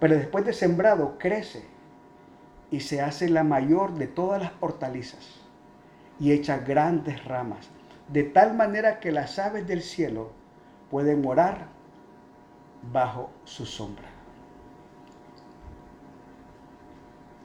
pero 0.00 0.14
después 0.14 0.44
de 0.44 0.52
sembrado 0.52 1.16
crece 1.18 1.64
y 2.70 2.80
se 2.80 3.00
hace 3.00 3.28
la 3.28 3.44
mayor 3.44 3.94
de 3.94 4.06
todas 4.06 4.40
las 4.40 4.52
hortalizas 4.60 5.40
y 6.20 6.32
echa 6.32 6.58
grandes 6.58 7.24
ramas, 7.24 7.68
de 8.08 8.24
tal 8.24 8.54
manera 8.54 9.00
que 9.00 9.12
las 9.12 9.38
aves 9.38 9.66
del 9.66 9.82
cielo 9.82 10.30
pueden 10.90 11.22
morar 11.22 11.68
bajo 12.92 13.30
su 13.44 13.66
sombra. 13.66 14.08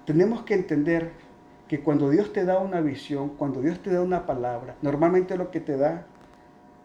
Tenemos 0.06 0.44
que 0.44 0.54
entender 0.54 1.12
que 1.68 1.82
cuando 1.82 2.10
Dios 2.10 2.34
te 2.34 2.44
da 2.44 2.60
una 2.60 2.82
visión, 2.82 3.30
cuando 3.30 3.62
Dios 3.62 3.80
te 3.82 3.92
da 3.92 4.02
una 4.02 4.26
palabra, 4.26 4.76
normalmente 4.82 5.38
lo 5.38 5.50
que 5.50 5.62
te 5.62 5.78
da 5.78 6.06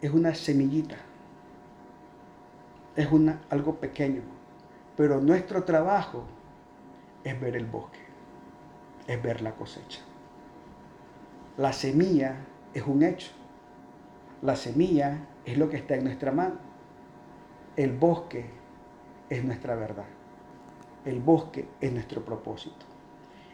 es 0.01 0.11
una 0.11 0.33
semillita, 0.33 0.95
es 2.95 3.11
una, 3.11 3.41
algo 3.49 3.75
pequeño 3.75 4.38
pero 4.99 5.21
nuestro 5.21 5.63
trabajo 5.63 6.25
es 7.23 7.39
ver 7.39 7.55
el 7.55 7.65
bosque, 7.65 8.01
es 9.07 9.23
ver 9.23 9.39
la 9.39 9.53
cosecha. 9.53 10.01
La 11.55 11.71
semilla 11.71 12.35
es 12.73 12.83
un 12.83 13.03
hecho. 13.03 13.31
La 14.41 14.57
semilla 14.57 15.25
es 15.45 15.57
lo 15.57 15.69
que 15.69 15.77
está 15.77 15.95
en 15.95 16.03
nuestra 16.03 16.33
mano. 16.33 16.57
El 17.77 17.93
bosque 17.93 18.49
es 19.29 19.41
nuestra 19.41 19.75
verdad. 19.75 20.07
El 21.05 21.21
bosque 21.21 21.69
es 21.79 21.93
nuestro 21.93 22.25
propósito. 22.25 22.85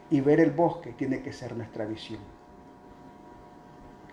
Y 0.10 0.22
ver 0.22 0.40
el 0.40 0.50
bosque 0.50 0.94
tiene 0.94 1.22
que 1.22 1.32
ser 1.32 1.56
nuestra 1.56 1.86
visión. 1.86 2.22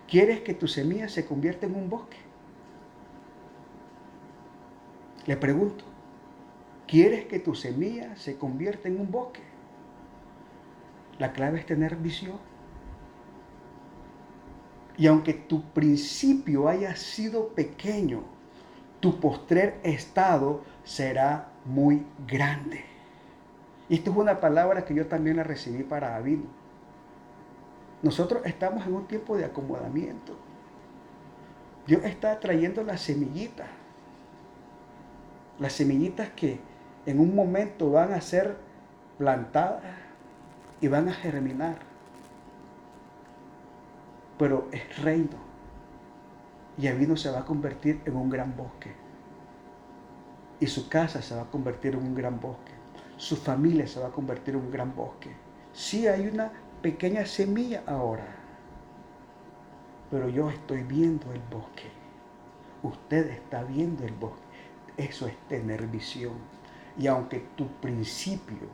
¿Quieres 0.07 0.41
que 0.41 0.53
tu 0.53 0.67
semilla 0.67 1.09
se 1.09 1.25
convierta 1.25 1.65
en 1.65 1.73
un 1.73 1.89
bosque? 1.89 2.17
Le 5.25 5.35
pregunto, 5.35 5.92
¿Quieres 6.87 7.25
que 7.25 7.39
tu 7.39 7.55
semilla 7.55 8.15
se 8.15 8.37
convierta 8.37 8.87
en 8.87 8.99
un 8.99 9.11
bosque? 9.11 9.41
La 11.19 11.33
clave 11.33 11.59
es 11.59 11.65
tener 11.65 11.95
visión. 11.95 12.37
Y 14.97 15.07
aunque 15.07 15.33
tu 15.33 15.63
principio 15.71 16.67
haya 16.67 16.95
sido 16.95 17.49
pequeño, 17.49 18.23
tu 18.99 19.19
postrer 19.19 19.79
estado 19.83 20.61
será 20.83 21.49
muy 21.65 22.05
grande. 22.27 22.85
Y 23.89 23.95
esto 23.95 24.11
es 24.11 24.17
una 24.17 24.39
palabra 24.39 24.85
que 24.85 24.93
yo 24.93 25.07
también 25.07 25.37
la 25.37 25.43
recibí 25.43 25.83
para 25.83 26.11
David. 26.11 26.39
Nosotros 28.01 28.45
estamos 28.45 28.85
en 28.85 28.93
un 28.93 29.07
tiempo 29.07 29.35
de 29.35 29.45
acomodamiento. 29.45 30.35
Dios 31.87 32.03
está 32.03 32.39
trayendo 32.39 32.83
las 32.83 33.01
semillitas. 33.01 33.67
Las 35.59 35.73
semillitas 35.73 36.29
que, 36.29 36.59
en 37.05 37.19
un 37.19 37.35
momento 37.35 37.91
van 37.91 38.13
a 38.13 38.21
ser 38.21 38.55
plantadas 39.17 39.83
y 40.81 40.87
van 40.87 41.09
a 41.09 41.13
germinar. 41.13 41.77
Pero 44.37 44.67
es 44.71 45.01
reino. 45.01 45.37
Y 46.77 46.87
Avino 46.87 47.15
se 47.15 47.29
va 47.29 47.39
a 47.39 47.45
convertir 47.45 48.01
en 48.05 48.15
un 48.15 48.29
gran 48.29 48.55
bosque. 48.55 48.91
Y 50.59 50.67
su 50.67 50.89
casa 50.89 51.21
se 51.21 51.35
va 51.35 51.43
a 51.43 51.51
convertir 51.51 51.93
en 51.93 51.99
un 51.99 52.15
gran 52.15 52.39
bosque. 52.39 52.71
Su 53.17 53.35
familia 53.35 53.85
se 53.85 53.99
va 53.99 54.07
a 54.07 54.11
convertir 54.11 54.55
en 54.55 54.61
un 54.61 54.71
gran 54.71 54.95
bosque. 54.95 55.29
Sí 55.71 56.07
hay 56.07 56.27
una 56.27 56.51
pequeña 56.81 57.25
semilla 57.25 57.83
ahora. 57.85 58.25
Pero 60.09 60.29
yo 60.29 60.49
estoy 60.49 60.83
viendo 60.83 61.31
el 61.31 61.41
bosque. 61.51 61.89
Usted 62.81 63.29
está 63.29 63.63
viendo 63.63 64.03
el 64.05 64.13
bosque. 64.13 64.41
Eso 64.97 65.27
es 65.27 65.37
tener 65.47 65.87
visión. 65.87 66.33
Y 66.97 67.07
aunque 67.07 67.39
tu 67.55 67.67
principio 67.67 68.67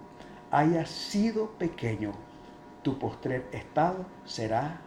haya 0.51 0.85
sido 0.85 1.51
pequeño, 1.51 2.11
tu 2.83 2.97
postrer 2.97 3.47
estado 3.51 4.05
será 4.25 4.81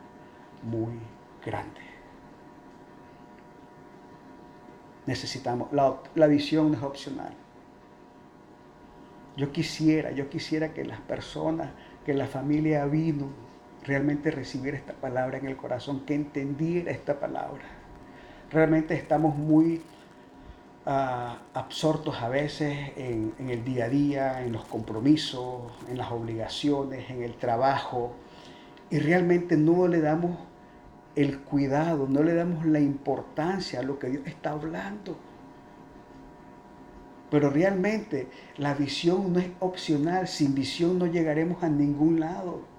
muy 0.62 0.98
grande. 1.44 1.80
Necesitamos, 5.06 5.72
la, 5.72 6.00
la 6.14 6.26
visión 6.26 6.74
es 6.74 6.82
opcional. 6.82 7.34
Yo 9.36 9.50
quisiera, 9.50 10.12
yo 10.12 10.28
quisiera 10.28 10.74
que 10.74 10.84
las 10.84 11.00
personas, 11.00 11.70
que 12.04 12.14
la 12.14 12.26
familia 12.26 12.84
vino, 12.84 13.28
realmente 13.84 14.30
recibiera 14.30 14.76
esta 14.76 14.92
palabra 14.92 15.38
en 15.38 15.46
el 15.46 15.56
corazón, 15.56 16.04
que 16.04 16.14
entendiera 16.14 16.90
esta 16.90 17.18
palabra. 17.18 17.64
Realmente 18.50 18.94
estamos 18.94 19.36
muy 19.36 19.82
absortos 20.84 22.20
a 22.20 22.28
veces 22.28 22.92
en, 22.96 23.34
el 23.38 23.64
día 23.64 23.84
a 23.84 23.88
día, 23.88 24.44
en 24.44 24.52
los 24.52 24.64
compromisos, 24.64 25.72
en 25.88 25.98
las 25.98 26.10
obligaciones, 26.10 27.08
en 27.10 27.22
el 27.22 27.34
trabajo, 27.34 28.14
y 28.90 28.98
realmente 28.98 29.56
no 29.56 29.86
le 29.86 30.00
damos 30.00 30.38
el 31.14 31.40
cuidado, 31.40 32.06
no 32.08 32.22
le 32.22 32.34
damos 32.34 32.66
la 32.66 32.80
importancia 32.80 33.80
a 33.80 33.82
lo 33.82 33.98
que 33.98 34.08
Dios 34.08 34.26
está 34.26 34.50
hablando. 34.50 35.16
Pero 37.30 37.48
realmente 37.48 38.28
la 38.58 38.74
visión 38.74 39.32
no 39.32 39.40
es 39.40 39.48
opcional, 39.60 40.28
sin 40.28 40.54
visión 40.54 40.98
no 40.98 41.06
llegaremos 41.06 41.62
a 41.62 41.68
ningún 41.68 42.20
lado. 42.20 42.71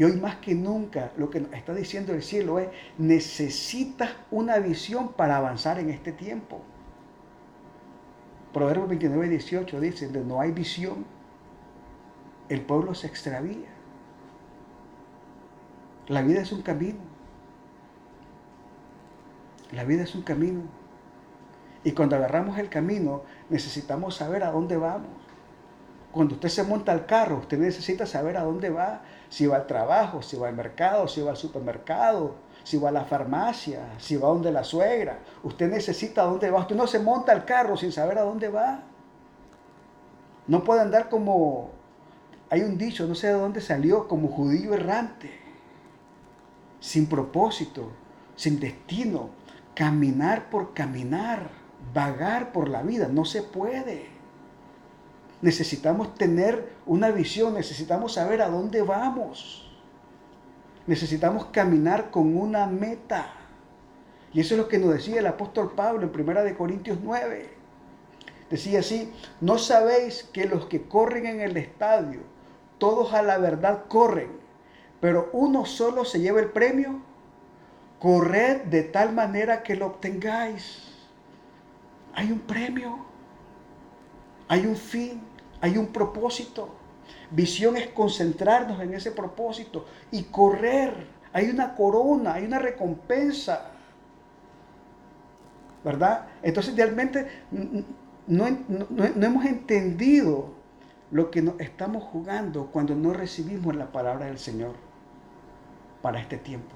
Y 0.00 0.04
hoy 0.04 0.16
más 0.16 0.36
que 0.36 0.54
nunca 0.54 1.12
lo 1.18 1.28
que 1.28 1.40
nos 1.40 1.52
está 1.52 1.74
diciendo 1.74 2.14
el 2.14 2.22
cielo 2.22 2.58
es, 2.58 2.70
necesitas 2.96 4.12
una 4.30 4.56
visión 4.56 5.12
para 5.12 5.36
avanzar 5.36 5.78
en 5.78 5.90
este 5.90 6.10
tiempo. 6.10 6.62
Proverbios 8.54 8.88
29 8.88 9.26
y 9.26 9.28
18 9.28 9.78
dice, 9.78 10.08
no 10.08 10.40
hay 10.40 10.52
visión, 10.52 11.04
el 12.48 12.62
pueblo 12.62 12.94
se 12.94 13.08
extravía. 13.08 13.68
La 16.08 16.22
vida 16.22 16.40
es 16.40 16.50
un 16.52 16.62
camino. 16.62 17.00
La 19.70 19.84
vida 19.84 20.04
es 20.04 20.14
un 20.14 20.22
camino. 20.22 20.62
Y 21.84 21.92
cuando 21.92 22.16
agarramos 22.16 22.58
el 22.58 22.70
camino, 22.70 23.24
necesitamos 23.50 24.16
saber 24.16 24.44
a 24.44 24.50
dónde 24.50 24.78
vamos. 24.78 25.10
Cuando 26.10 26.36
usted 26.36 26.48
se 26.48 26.62
monta 26.62 26.92
al 26.92 27.04
carro, 27.04 27.36
usted 27.36 27.58
necesita 27.58 28.06
saber 28.06 28.38
a 28.38 28.44
dónde 28.44 28.70
va. 28.70 29.02
Si 29.30 29.46
va 29.46 29.56
al 29.56 29.66
trabajo, 29.66 30.20
si 30.20 30.36
va 30.36 30.48
al 30.48 30.54
mercado, 30.54 31.08
si 31.08 31.22
va 31.22 31.30
al 31.30 31.38
supermercado, 31.38 32.34
si 32.64 32.76
va 32.76 32.90
a 32.90 32.92
la 32.92 33.04
farmacia, 33.04 33.94
si 33.96 34.16
va 34.16 34.28
donde 34.28 34.52
la 34.52 34.64
suegra. 34.64 35.20
Usted 35.42 35.70
necesita 35.70 36.22
a 36.22 36.26
dónde 36.26 36.50
va. 36.50 36.60
Usted 36.60 36.76
no 36.76 36.86
se 36.86 36.98
monta 36.98 37.32
al 37.32 37.46
carro 37.46 37.78
sin 37.78 37.92
saber 37.92 38.18
a 38.18 38.22
dónde 38.22 38.50
va. 38.50 38.82
No 40.46 40.62
puede 40.64 40.82
andar 40.82 41.08
como, 41.08 41.70
hay 42.50 42.60
un 42.60 42.76
dicho, 42.76 43.06
no 43.06 43.14
sé 43.14 43.28
de 43.28 43.32
dónde 43.34 43.62
salió, 43.62 44.06
como 44.06 44.28
judío 44.28 44.74
errante 44.74 45.40
sin 46.80 47.06
propósito, 47.06 47.92
sin 48.34 48.58
destino, 48.58 49.30
caminar 49.74 50.50
por 50.50 50.72
caminar, 50.72 51.50
vagar 51.94 52.52
por 52.52 52.68
la 52.68 52.82
vida, 52.82 53.08
no 53.08 53.24
se 53.24 53.42
puede. 53.42 54.06
Necesitamos 55.42 56.14
tener 56.14 56.70
una 56.86 57.10
visión, 57.10 57.54
necesitamos 57.54 58.14
saber 58.14 58.42
a 58.42 58.48
dónde 58.48 58.82
vamos. 58.82 59.70
Necesitamos 60.86 61.46
caminar 61.46 62.10
con 62.10 62.36
una 62.36 62.66
meta. 62.66 63.32
Y 64.32 64.40
eso 64.40 64.54
es 64.54 64.60
lo 64.60 64.68
que 64.68 64.78
nos 64.78 64.92
decía 64.92 65.18
el 65.18 65.26
apóstol 65.26 65.72
Pablo 65.74 66.10
en 66.12 66.20
1 66.20 66.44
de 66.44 66.56
Corintios 66.56 66.98
9. 67.02 67.48
Decía 68.50 68.80
así, 68.80 69.12
¿no 69.40 69.58
sabéis 69.58 70.28
que 70.32 70.46
los 70.46 70.66
que 70.66 70.82
corren 70.82 71.26
en 71.26 71.40
el 71.40 71.56
estadio, 71.56 72.20
todos 72.78 73.12
a 73.12 73.22
la 73.22 73.38
verdad 73.38 73.84
corren, 73.88 74.30
pero 75.00 75.30
uno 75.32 75.64
solo 75.64 76.04
se 76.04 76.20
lleva 76.20 76.40
el 76.40 76.50
premio, 76.50 77.00
corred 78.00 78.62
de 78.62 78.82
tal 78.82 79.12
manera 79.12 79.62
que 79.62 79.76
lo 79.76 79.86
obtengáis. 79.86 80.82
Hay 82.14 82.32
un 82.32 82.40
premio, 82.40 83.06
hay 84.50 84.66
un 84.66 84.74
fin, 84.74 85.20
hay 85.60 85.78
un 85.78 85.86
propósito. 85.86 86.74
Visión 87.30 87.76
es 87.76 87.86
concentrarnos 87.86 88.80
en 88.80 88.92
ese 88.94 89.12
propósito 89.12 89.86
y 90.10 90.24
correr. 90.24 91.06
Hay 91.32 91.48
una 91.50 91.76
corona, 91.76 92.34
hay 92.34 92.46
una 92.46 92.58
recompensa. 92.58 93.70
¿Verdad? 95.84 96.26
Entonces 96.42 96.74
realmente 96.74 97.28
no, 98.26 98.44
no 98.48 99.26
hemos 99.26 99.44
entendido 99.44 100.50
lo 101.12 101.30
que 101.30 101.42
nos 101.42 101.60
estamos 101.60 102.02
jugando 102.02 102.66
cuando 102.72 102.96
no 102.96 103.12
recibimos 103.12 103.76
la 103.76 103.92
palabra 103.92 104.26
del 104.26 104.38
Señor 104.40 104.74
para 106.02 106.18
este 106.18 106.38
tiempo. 106.38 106.74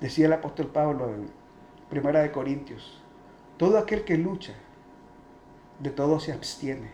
Decía 0.00 0.26
el 0.26 0.32
apóstol 0.32 0.68
Pablo 0.68 1.12
en 1.12 1.26
Primera 1.90 2.22
de 2.22 2.30
Corintios, 2.30 3.02
todo 3.56 3.76
aquel 3.76 4.04
que 4.04 4.16
lucha, 4.16 4.52
de 5.78 5.90
todo 5.90 6.20
se 6.20 6.32
abstiene. 6.32 6.90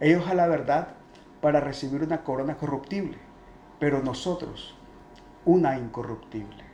Ellos 0.00 0.26
a 0.28 0.34
la 0.34 0.46
verdad 0.46 0.94
para 1.40 1.60
recibir 1.60 2.02
una 2.02 2.24
corona 2.24 2.56
corruptible, 2.56 3.18
pero 3.78 4.02
nosotros 4.02 4.74
una 5.44 5.78
incorruptible. 5.78 6.64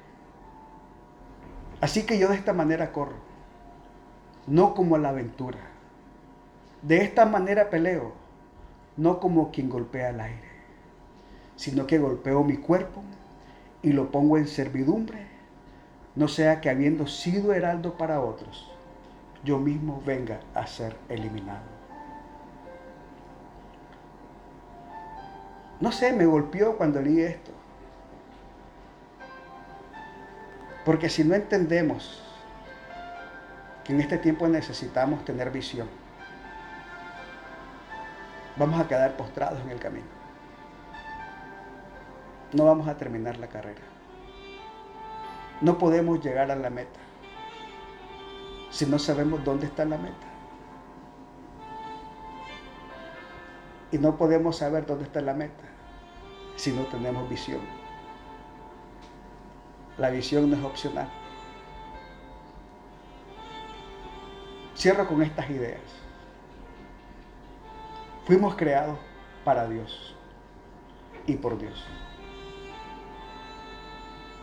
Así 1.80 2.04
que 2.04 2.18
yo 2.18 2.28
de 2.28 2.37
esta 2.37 2.52
manera 2.52 2.92
corro, 2.92 3.16
no 4.46 4.74
como 4.74 4.96
a 4.96 4.98
la 4.98 5.11
aventura. 5.11 5.58
De 6.82 7.02
esta 7.02 7.24
manera 7.24 7.70
peleo, 7.70 8.12
no 8.96 9.20
como 9.20 9.50
quien 9.50 9.68
golpea 9.68 10.11
el 10.11 10.20
aire, 10.20 10.48
sino 11.56 11.87
que 11.87 11.98
golpeo 11.98 12.42
mi 12.44 12.56
cuerpo 12.56 13.02
y 13.82 13.92
lo 13.92 14.11
pongo 14.11 14.38
en 14.38 14.48
servidumbre, 14.48 15.26
no 16.14 16.28
sea 16.28 16.61
que 16.61 16.68
habiendo 16.68 17.06
sido 17.06 17.52
heraldo 17.52 17.96
para 17.96 18.20
otros, 18.20 18.70
yo 19.44 19.59
mismo 19.59 20.03
venga 20.05 20.40
a 20.55 20.66
ser 20.66 20.96
eliminado. 21.09 21.79
No 25.81 25.92
sé, 25.92 26.12
me 26.12 26.27
golpeó 26.27 26.77
cuando 26.77 27.01
leí 27.01 27.20
esto. 27.20 27.53
Porque 30.85 31.09
si 31.09 31.22
no 31.22 31.35
entendemos 31.35 32.22
que 33.85 33.92
en 33.92 34.01
este 34.01 34.18
tiempo 34.18 34.48
necesitamos 34.48 35.24
tener 35.24 35.51
visión, 35.51 35.88
vamos 38.57 38.81
a 38.81 38.88
quedar 38.88 39.16
postrados 39.16 39.61
en 39.61 39.70
el 39.70 39.79
camino 39.79 40.18
no 42.53 42.64
vamos 42.64 42.88
a 42.88 42.96
terminar 42.96 43.38
la 43.38 43.48
carrera. 43.48 43.81
No 45.61 45.77
podemos 45.79 46.24
llegar 46.24 46.51
a 46.51 46.57
la 46.57 46.70
meta 46.70 47.01
si 48.70 48.87
no 48.87 48.98
sabemos 48.98 49.44
dónde 49.44 49.66
está 49.66 49.85
la 49.85 49.98
meta. 49.98 50.26
Y 53.90 53.98
no 53.98 54.16
podemos 54.16 54.59
saber 54.59 54.87
dónde 54.87 55.04
está 55.04 55.20
la 55.20 55.35
meta 55.35 55.64
si 56.57 56.72
no 56.72 56.83
tenemos 56.87 57.28
visión. 57.28 57.61
La 59.96 60.11
visión 60.11 60.50
no 60.50 60.57
es 60.57 60.62
opcional. 60.62 61.09
Cierro 64.76 65.09
con 65.09 65.22
estas 65.22 65.48
ideas. 65.50 65.81
Fuimos 68.26 68.54
creados 68.54 68.98
para 69.44 69.66
Dios 69.68 70.14
y 71.26 71.35
por 71.35 71.59
Dios. 71.59 71.85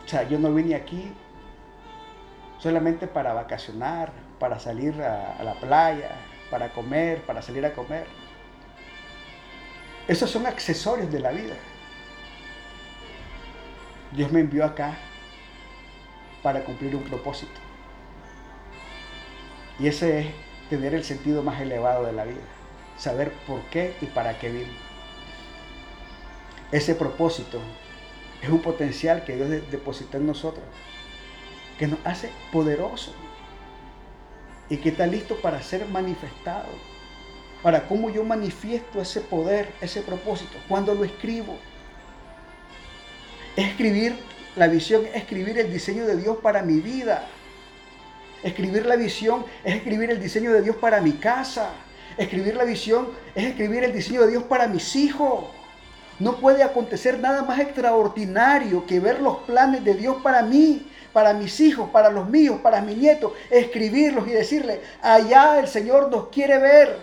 O 0.04 0.08
sea, 0.08 0.28
yo 0.28 0.38
no 0.38 0.52
vine 0.52 0.74
aquí 0.74 1.12
solamente 2.58 3.06
para 3.06 3.32
vacacionar, 3.32 4.12
para 4.38 4.58
salir 4.58 5.00
a, 5.02 5.42
la 5.42 5.54
playa, 5.54 6.16
para 6.50 6.70
comer, 6.70 7.22
para 7.22 7.42
salir 7.42 7.64
a 7.64 7.72
comer. 7.72 8.06
Esos 10.08 10.30
son 10.30 10.46
accesorios 10.46 11.10
de 11.10 11.20
la 11.20 11.30
vida. 11.30 11.54
Dios 14.12 14.30
me 14.30 14.40
envió 14.40 14.64
acá 14.64 14.96
para 16.42 16.64
cumplir 16.64 16.94
un 16.94 17.02
propósito. 17.02 17.60
Y 19.78 19.88
ese 19.88 20.20
es 20.20 20.26
tener 20.70 20.94
el 20.94 21.04
sentido 21.04 21.42
más 21.42 21.60
elevado 21.60 22.06
de 22.06 22.12
la 22.12 22.24
vida. 22.24 22.40
Saber 22.96 23.32
por 23.46 23.60
qué 23.64 23.94
y 24.00 24.06
para 24.06 24.38
qué 24.38 24.50
vino. 24.50 24.72
Ese 26.72 26.94
propósito 26.94 27.60
es 28.42 28.48
un 28.48 28.60
potencial 28.60 29.24
que 29.24 29.36
Dios 29.36 29.48
depositó 29.70 30.16
en 30.16 30.26
nosotros, 30.26 30.64
que 31.78 31.86
nos 31.86 31.98
hace 32.04 32.30
poderosos 32.52 33.14
y 34.68 34.78
que 34.78 34.90
está 34.90 35.06
listo 35.06 35.36
para 35.36 35.62
ser 35.62 35.86
manifestado. 35.86 36.68
Para 37.62 37.86
cómo 37.88 38.10
yo 38.10 38.24
manifiesto 38.24 39.00
ese 39.00 39.20
poder, 39.20 39.72
ese 39.80 40.02
propósito, 40.02 40.58
cuando 40.68 40.94
lo 40.94 41.04
escribo. 41.04 41.56
Escribir 43.56 44.16
la 44.54 44.68
visión, 44.68 45.06
escribir 45.14 45.58
el 45.58 45.72
diseño 45.72 46.06
de 46.06 46.16
Dios 46.16 46.38
para 46.38 46.62
mi 46.62 46.80
vida. 46.80 47.26
Escribir 48.42 48.86
la 48.86 48.96
visión 48.96 49.44
es 49.64 49.74
escribir 49.76 50.10
el 50.10 50.20
diseño 50.20 50.52
de 50.52 50.62
Dios 50.62 50.76
para 50.76 51.00
mi 51.00 51.12
casa. 51.12 51.70
Escribir 52.16 52.56
la 52.56 52.64
visión 52.64 53.08
es 53.34 53.44
escribir 53.44 53.84
el 53.84 53.92
diseño 53.92 54.22
de 54.22 54.30
Dios 54.30 54.44
para 54.44 54.68
mis 54.68 54.94
hijos. 54.96 55.46
No 56.18 56.36
puede 56.36 56.62
acontecer 56.62 57.18
nada 57.18 57.42
más 57.42 57.58
extraordinario 57.58 58.86
que 58.86 59.00
ver 59.00 59.20
los 59.20 59.38
planes 59.38 59.84
de 59.84 59.94
Dios 59.94 60.16
para 60.22 60.42
mí, 60.42 60.86
para 61.16 61.32
mis 61.32 61.60
hijos, 61.60 61.88
para 61.88 62.10
los 62.10 62.28
míos, 62.28 62.60
para 62.62 62.82
mis 62.82 62.94
nietos, 62.94 63.32
escribirlos 63.48 64.28
y 64.28 64.32
decirle, 64.32 64.82
allá 65.00 65.58
el 65.58 65.66
Señor 65.66 66.10
nos 66.10 66.28
quiere 66.28 66.58
ver. 66.58 66.98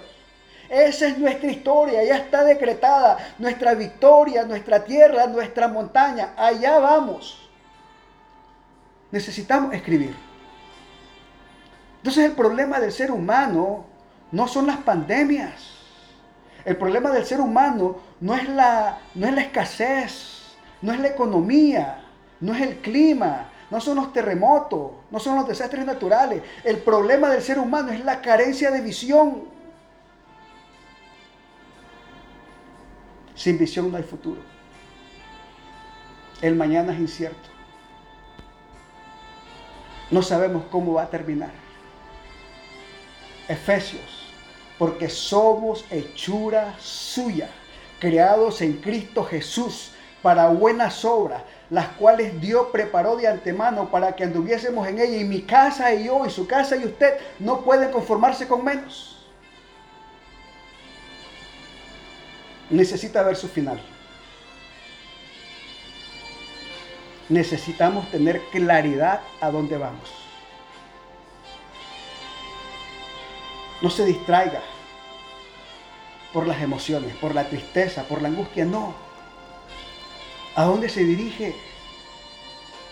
Esa 0.70 1.08
es 1.08 1.18
nuestra 1.18 1.50
historia, 1.50 2.04
ya 2.04 2.18
está 2.18 2.44
decretada, 2.44 3.18
nuestra 3.40 3.74
victoria, 3.74 4.44
nuestra 4.44 4.84
tierra, 4.84 5.26
nuestra 5.26 5.68
montaña, 5.68 6.36
allá 6.38 6.78
vamos. 6.78 7.50
Necesitamos 9.10 9.74
escribir. 9.74 10.16
Entonces 11.98 12.26
el 12.26 12.34
problema 12.34 12.80
del 12.80 12.92
ser 12.92 13.10
humano 13.10 13.84
no 14.32 14.48
son 14.48 14.68
las 14.68 14.78
pandemias. 14.78 15.72
El 16.66 16.78
problema 16.78 17.10
del 17.10 17.26
ser 17.26 17.42
humano 17.42 17.98
no 18.22 18.36
es 18.36 18.48
la, 18.48 19.00
no 19.16 19.26
es 19.26 19.34
la 19.34 19.42
escasez. 19.42 20.54
no 20.84 20.94
es 20.94 21.00
la 21.00 21.08
economía, 21.08 22.04
no 22.40 22.54
es 22.54 22.62
el 22.62 22.78
clima, 22.78 23.50
no 23.74 23.82
son 23.82 23.96
los 23.96 24.14
terremotos, 24.14 24.92
no 25.10 25.20
son 25.20 25.36
los 25.36 25.48
desastres 25.48 25.84
naturales. 25.84 26.44
El 26.64 26.78
problema 26.78 27.32
del 27.32 27.42
ser 27.42 27.58
humano 27.58 27.92
es 27.92 28.06
la 28.06 28.22
carencia 28.22 28.70
de 28.70 28.82
visión. 28.82 29.46
Sin 33.34 33.58
visión 33.58 33.92
no 33.92 33.98
hay 33.98 34.04
futuro. 34.04 34.40
El 36.40 36.54
mañana 36.54 36.94
es 36.94 37.00
incierto. 37.00 37.50
No 40.12 40.22
sabemos 40.22 40.66
cómo 40.70 40.94
va 40.94 41.02
a 41.02 41.10
terminar. 41.10 41.50
Efesios, 43.48 44.32
porque 44.78 45.10
somos 45.10 45.84
hechura 45.90 46.76
suya, 46.78 47.50
creados 48.00 48.62
en 48.62 48.74
Cristo 48.74 49.24
Jesús 49.24 49.94
para 50.22 50.50
buenas 50.50 51.04
obras, 51.04 51.42
las 51.74 51.88
cuales 51.90 52.40
Dios 52.40 52.68
preparó 52.72 53.16
de 53.16 53.28
antemano 53.28 53.90
para 53.90 54.16
que 54.16 54.24
anduviésemos 54.24 54.88
en 54.88 55.00
ella. 55.00 55.18
Y 55.18 55.26
mi 55.26 55.42
casa 55.42 55.94
y 55.94 56.06
yo, 56.06 56.26
y 56.26 56.30
su 56.30 56.48
casa 56.48 56.76
y 56.76 56.86
usted, 56.86 57.18
no 57.40 57.62
pueden 57.62 57.92
conformarse 57.92 58.48
con 58.48 58.64
menos. 58.64 59.26
Necesita 62.70 63.24
ver 63.24 63.36
su 63.36 63.48
final. 63.48 63.80
necesitamos 67.30 68.10
tener 68.12 68.42
claridad 68.52 69.22
a 69.42 69.50
dónde 69.50 69.78
vamos. 69.78 70.12
No 73.82 73.90
se 73.90 74.06
distraiga 74.06 74.62
por 76.32 76.48
las 76.48 76.62
emociones, 76.62 77.16
por 77.16 77.36
la 77.36 77.46
tristeza, 77.46 78.04
por 78.04 78.22
la 78.22 78.30
angustia, 78.30 78.66
no. 78.66 79.13
¿A 80.56 80.66
dónde 80.66 80.88
se 80.88 81.04
dirige? 81.04 81.56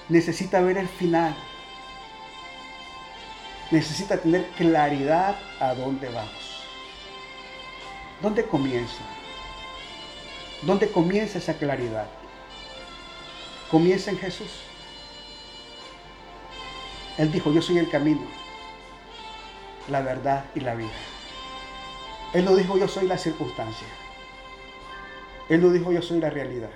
Necesita 0.09 0.62
ver 0.62 0.78
el 0.78 0.88
final. 0.88 1.36
Necesita 3.70 4.18
tener 4.18 4.45
claridad 4.57 5.38
a 5.59 5.74
dónde 5.76 6.09
vamos. 6.09 6.64
¿Dónde 8.22 8.45
comienza? 8.45 9.03
¿Dónde 10.64 10.91
comienza 10.91 11.38
esa 11.38 11.53
claridad? 11.53 12.07
Comienza 13.70 14.12
en 14.12 14.18
Jesús. 14.18 14.49
Él 17.18 17.32
dijo, 17.32 17.53
yo 17.53 17.62
soy 17.62 17.78
el 17.78 17.89
camino, 17.89 18.22
la 19.89 20.01
verdad 20.01 20.45
y 20.55 20.59
la 20.62 20.76
vida. 20.76 20.89
Él 22.34 22.45
no 22.45 22.55
dijo, 22.55 22.78
yo 22.78 22.88
soy 22.88 23.07
la 23.07 23.18
circunstancia. 23.18 23.88
Él 25.49 25.62
no 25.62 25.70
dijo, 25.70 25.91
yo 25.91 26.01
soy 26.01 26.20
la 26.20 26.30
realidad. 26.30 26.70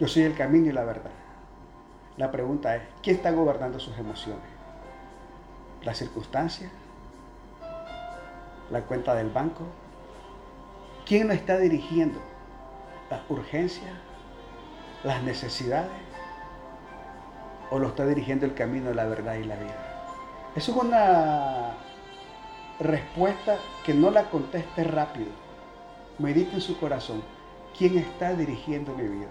Yo 0.00 0.08
soy 0.08 0.22
el 0.24 0.34
camino 0.34 0.66
y 0.66 0.72
la 0.72 0.84
verdad. 0.84 1.12
La 2.16 2.32
pregunta 2.32 2.74
es, 2.74 2.82
¿quién 3.02 3.16
está 3.16 3.30
gobernando 3.30 3.78
sus 3.78 3.96
emociones? 3.98 4.42
¿La 5.82 5.94
circunstancia? 5.94 6.70
¿La 8.70 8.80
cuenta 8.82 9.14
del 9.14 9.30
banco? 9.30 9.62
¿Quién 11.06 11.28
lo 11.28 11.34
está 11.34 11.58
dirigiendo? 11.58 12.18
¿La 13.10 13.22
urgencia? 13.28 13.92
las 15.04 15.22
necesidades 15.22 15.90
o 17.70 17.78
lo 17.78 17.88
está 17.88 18.06
dirigiendo 18.06 18.46
el 18.46 18.54
camino 18.54 18.88
de 18.88 18.94
la 18.94 19.04
verdad 19.04 19.34
y 19.36 19.44
la 19.44 19.56
vida? 19.56 20.06
Eso 20.56 20.72
es 20.72 20.78
una 20.78 21.74
respuesta 22.80 23.58
que 23.84 23.94
no 23.94 24.10
la 24.10 24.24
conteste 24.30 24.84
rápido. 24.84 25.30
Medite 26.18 26.54
en 26.54 26.60
su 26.60 26.78
corazón. 26.78 27.22
¿Quién 27.78 27.96
está 27.98 28.34
dirigiendo 28.34 28.94
mi 28.94 29.04
vida? 29.04 29.28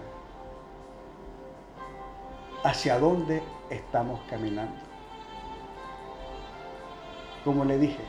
¿Hacia 2.62 2.98
dónde 2.98 3.42
estamos 3.70 4.20
caminando? 4.28 4.76
Como 7.42 7.64
le 7.64 7.78
dije, 7.78 8.02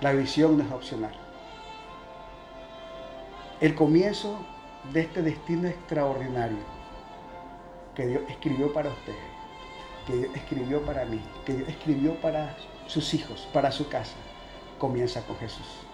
la 0.00 0.12
visión 0.12 0.56
no 0.56 0.64
es 0.64 0.72
opcional. 0.72 1.12
El 3.60 3.74
comienzo 3.74 4.38
de 4.94 5.02
este 5.02 5.20
destino 5.20 5.68
extraordinario 5.68 6.56
que 7.94 8.06
Dios 8.06 8.22
escribió 8.30 8.72
para 8.72 8.88
usted, 8.88 9.14
que 10.06 10.14
Dios 10.14 10.34
escribió 10.34 10.80
para 10.86 11.04
mí, 11.04 11.20
que 11.44 11.52
Dios 11.52 11.68
escribió 11.68 12.14
para 12.22 12.56
sus 12.86 13.12
hijos, 13.12 13.46
para 13.52 13.70
su 13.70 13.90
casa, 13.90 14.16
comienza 14.78 15.20
con 15.26 15.36
Jesús. 15.36 15.86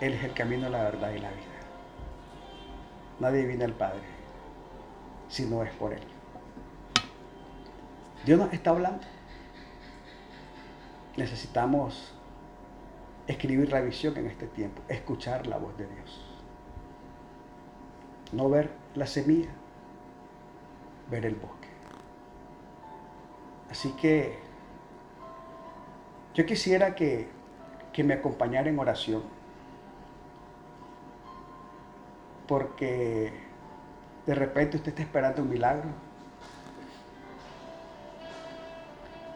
Él 0.00 0.14
es 0.14 0.24
el 0.24 0.32
camino, 0.32 0.68
la 0.68 0.82
verdad 0.82 1.12
y 1.12 1.20
la 1.20 1.30
vida. 1.30 1.44
Nadie 3.20 3.46
viene 3.46 3.64
al 3.64 3.74
Padre 3.74 4.13
si 5.28 5.46
no 5.46 5.62
es 5.62 5.72
por 5.74 5.92
Él. 5.92 6.02
Dios 8.24 8.38
nos 8.38 8.52
está 8.52 8.70
hablando. 8.70 9.04
Necesitamos 11.16 12.12
escribir 13.26 13.70
la 13.70 13.80
visión 13.80 14.16
en 14.16 14.26
este 14.26 14.46
tiempo, 14.46 14.82
escuchar 14.88 15.46
la 15.46 15.58
voz 15.58 15.76
de 15.78 15.86
Dios 15.86 16.34
no 18.34 18.50
ver 18.50 18.70
la 18.94 19.06
semilla, 19.06 19.50
ver 21.10 21.24
el 21.26 21.34
bosque. 21.34 21.68
Así 23.70 23.92
que 23.92 24.38
yo 26.34 26.44
quisiera 26.46 26.94
que, 26.94 27.28
que 27.92 28.04
me 28.04 28.14
acompañara 28.14 28.68
en 28.68 28.78
oración, 28.78 29.22
porque 32.46 33.32
de 34.26 34.34
repente 34.34 34.76
usted 34.76 34.90
está 34.90 35.02
esperando 35.02 35.42
un 35.42 35.50
milagro 35.50 35.90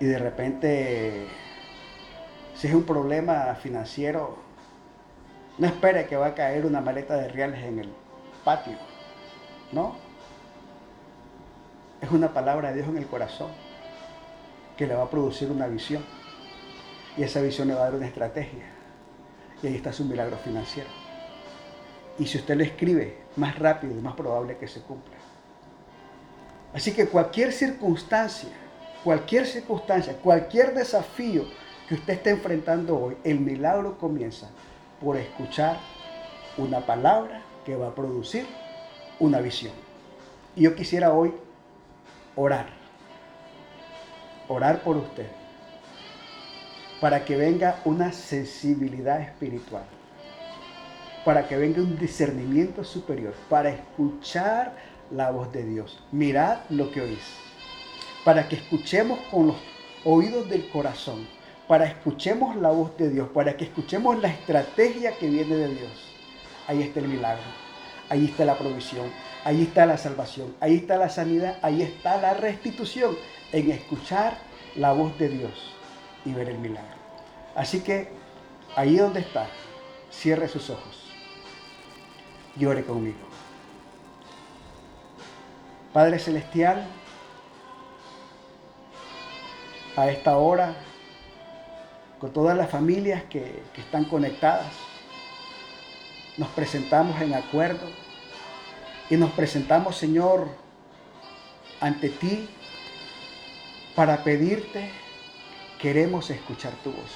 y 0.00 0.04
de 0.06 0.18
repente 0.18 1.26
si 2.58 2.66
es 2.66 2.74
un 2.74 2.82
problema 2.82 3.54
financiero, 3.54 4.36
no 5.58 5.66
espere 5.68 6.06
que 6.06 6.16
va 6.16 6.26
a 6.26 6.34
caer 6.34 6.66
una 6.66 6.80
maleta 6.80 7.16
de 7.16 7.28
reales 7.28 7.62
en 7.62 7.78
el 7.78 7.88
patio. 8.44 8.76
No. 9.70 9.94
Es 12.00 12.10
una 12.10 12.34
palabra 12.34 12.70
de 12.70 12.76
Dios 12.76 12.88
en 12.88 12.96
el 12.96 13.06
corazón 13.06 13.52
que 14.76 14.88
le 14.88 14.96
va 14.96 15.04
a 15.04 15.10
producir 15.10 15.52
una 15.52 15.68
visión. 15.68 16.04
Y 17.16 17.22
esa 17.22 17.40
visión 17.40 17.68
le 17.68 17.74
va 17.74 17.82
a 17.82 17.84
dar 17.84 17.94
una 17.94 18.06
estrategia. 18.06 18.64
Y 19.62 19.68
ahí 19.68 19.76
está 19.76 19.92
su 19.92 20.04
milagro 20.04 20.36
financiero. 20.38 20.90
Y 22.18 22.26
si 22.26 22.38
usted 22.38 22.56
lo 22.56 22.64
escribe, 22.64 23.16
más 23.36 23.58
rápido 23.58 23.92
y 23.96 24.00
más 24.00 24.14
probable 24.14 24.56
que 24.56 24.66
se 24.66 24.80
cumpla. 24.80 25.16
Así 26.74 26.92
que 26.92 27.06
cualquier 27.06 27.52
circunstancia, 27.52 28.50
cualquier 29.04 29.46
circunstancia, 29.46 30.14
cualquier 30.16 30.74
desafío 30.74 31.44
que 31.88 31.94
usted 31.94 32.14
esté 32.14 32.30
enfrentando 32.30 32.98
hoy, 32.98 33.16
el 33.24 33.40
milagro 33.40 33.96
comienza 33.96 34.50
por 35.00 35.16
escuchar 35.16 35.78
una 36.58 36.80
palabra 36.80 37.42
que 37.64 37.76
va 37.76 37.88
a 37.88 37.94
producir 37.94 38.46
una 39.18 39.40
visión. 39.40 39.72
Y 40.54 40.62
yo 40.62 40.74
quisiera 40.74 41.12
hoy 41.12 41.32
orar, 42.36 42.66
orar 44.48 44.82
por 44.82 44.96
usted, 44.96 45.26
para 47.00 47.24
que 47.24 47.36
venga 47.36 47.80
una 47.84 48.12
sensibilidad 48.12 49.20
espiritual, 49.20 49.84
para 51.28 51.46
que 51.46 51.58
venga 51.58 51.82
un 51.82 51.98
discernimiento 51.98 52.82
superior, 52.82 53.34
para 53.50 53.68
escuchar 53.68 54.74
la 55.10 55.30
voz 55.30 55.52
de 55.52 55.62
Dios. 55.62 56.02
Mirad 56.10 56.60
lo 56.70 56.90
que 56.90 57.02
oís, 57.02 57.34
para 58.24 58.48
que 58.48 58.56
escuchemos 58.56 59.18
con 59.30 59.48
los 59.48 59.56
oídos 60.06 60.48
del 60.48 60.70
corazón, 60.70 61.28
para 61.68 61.84
escuchemos 61.84 62.56
la 62.56 62.70
voz 62.70 62.96
de 62.96 63.10
Dios, 63.10 63.28
para 63.28 63.58
que 63.58 63.64
escuchemos 63.64 64.18
la 64.22 64.28
estrategia 64.28 65.18
que 65.18 65.28
viene 65.28 65.54
de 65.54 65.68
Dios. 65.68 65.92
Ahí 66.66 66.82
está 66.82 67.00
el 67.00 67.08
milagro 67.08 67.44
ahí 68.08 68.24
está 68.24 68.46
la 68.46 68.56
provisión, 68.56 69.10
ahí 69.44 69.64
está 69.64 69.84
la 69.84 69.98
salvación, 69.98 70.56
ahí 70.60 70.76
está 70.76 70.96
la 70.96 71.10
sanidad, 71.10 71.58
ahí 71.60 71.82
está 71.82 72.16
la 72.16 72.32
restitución, 72.32 73.14
en 73.52 73.70
escuchar 73.70 74.38
la 74.76 74.92
voz 74.92 75.18
de 75.18 75.28
Dios 75.28 75.74
y 76.24 76.32
ver 76.32 76.48
el 76.48 76.56
milagro. 76.56 76.96
Así 77.54 77.80
que 77.80 78.08
ahí 78.76 78.96
donde 78.96 79.20
está, 79.20 79.46
cierre 80.10 80.48
sus 80.48 80.70
ojos, 80.70 80.97
llore 82.58 82.84
conmigo. 82.84 83.18
Padre 85.92 86.18
Celestial, 86.18 86.86
a 89.96 90.10
esta 90.10 90.36
hora, 90.36 90.74
con 92.20 92.32
todas 92.32 92.56
las 92.56 92.70
familias 92.70 93.22
que, 93.24 93.62
que 93.72 93.80
están 93.80 94.04
conectadas, 94.04 94.72
nos 96.36 96.48
presentamos 96.48 97.20
en 97.20 97.34
acuerdo 97.34 97.88
y 99.10 99.16
nos 99.16 99.30
presentamos, 99.32 99.96
Señor, 99.96 100.48
ante 101.80 102.10
ti 102.10 102.48
para 103.94 104.22
pedirte, 104.22 104.90
queremos 105.80 106.30
escuchar 106.30 106.72
tu 106.84 106.92
voz. 106.92 107.10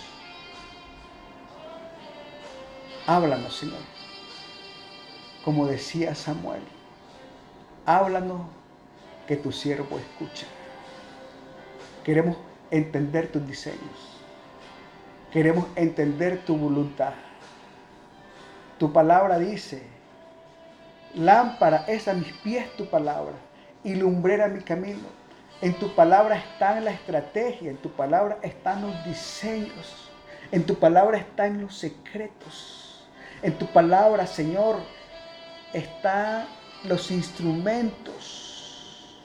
Háblanos, 3.06 3.56
Señor. 3.56 4.01
Como 5.44 5.66
decía 5.66 6.14
Samuel, 6.14 6.62
háblanos 7.86 8.42
que 9.26 9.36
tu 9.36 9.52
siervo 9.52 9.98
escucha. 9.98 10.46
Queremos 12.04 12.36
entender 12.70 13.30
tus 13.30 13.46
diseños. 13.46 14.18
Queremos 15.32 15.66
entender 15.76 16.44
tu 16.44 16.56
voluntad. 16.56 17.14
Tu 18.78 18.92
palabra 18.92 19.38
dice, 19.38 19.82
lámpara 21.14 21.84
es 21.86 22.08
a 22.08 22.14
mis 22.14 22.32
pies 22.38 22.74
tu 22.76 22.86
palabra 22.86 23.34
y 23.84 23.94
lumbrera 23.94 24.48
mi 24.48 24.60
camino. 24.60 25.22
En 25.60 25.74
tu 25.78 25.94
palabra 25.94 26.36
está 26.36 26.80
la 26.80 26.90
estrategia, 26.90 27.70
en 27.70 27.76
tu 27.76 27.90
palabra 27.90 28.38
están 28.42 28.82
los 28.82 29.04
diseños, 29.04 30.10
en 30.50 30.66
tu 30.66 30.74
palabra 30.74 31.18
están 31.18 31.60
los 31.62 31.76
secretos. 31.76 33.08
En 33.42 33.56
tu 33.58 33.66
palabra, 33.66 34.26
Señor, 34.26 34.80
están 35.72 36.46
los 36.84 37.10
instrumentos, 37.10 39.18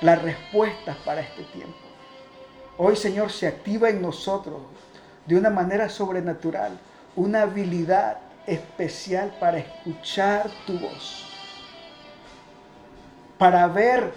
las 0.00 0.20
respuestas 0.20 0.96
para 1.04 1.20
este 1.20 1.44
tiempo. 1.44 1.76
Hoy, 2.78 2.96
Señor, 2.96 3.30
se 3.30 3.46
activa 3.46 3.88
en 3.88 4.02
nosotros 4.02 4.60
de 5.26 5.36
una 5.36 5.50
manera 5.50 5.88
sobrenatural 5.88 6.78
una 7.14 7.42
habilidad 7.42 8.18
especial 8.46 9.32
para 9.38 9.58
escuchar 9.58 10.50
tu 10.66 10.78
voz, 10.78 11.28
para 13.38 13.66
ver 13.68 14.12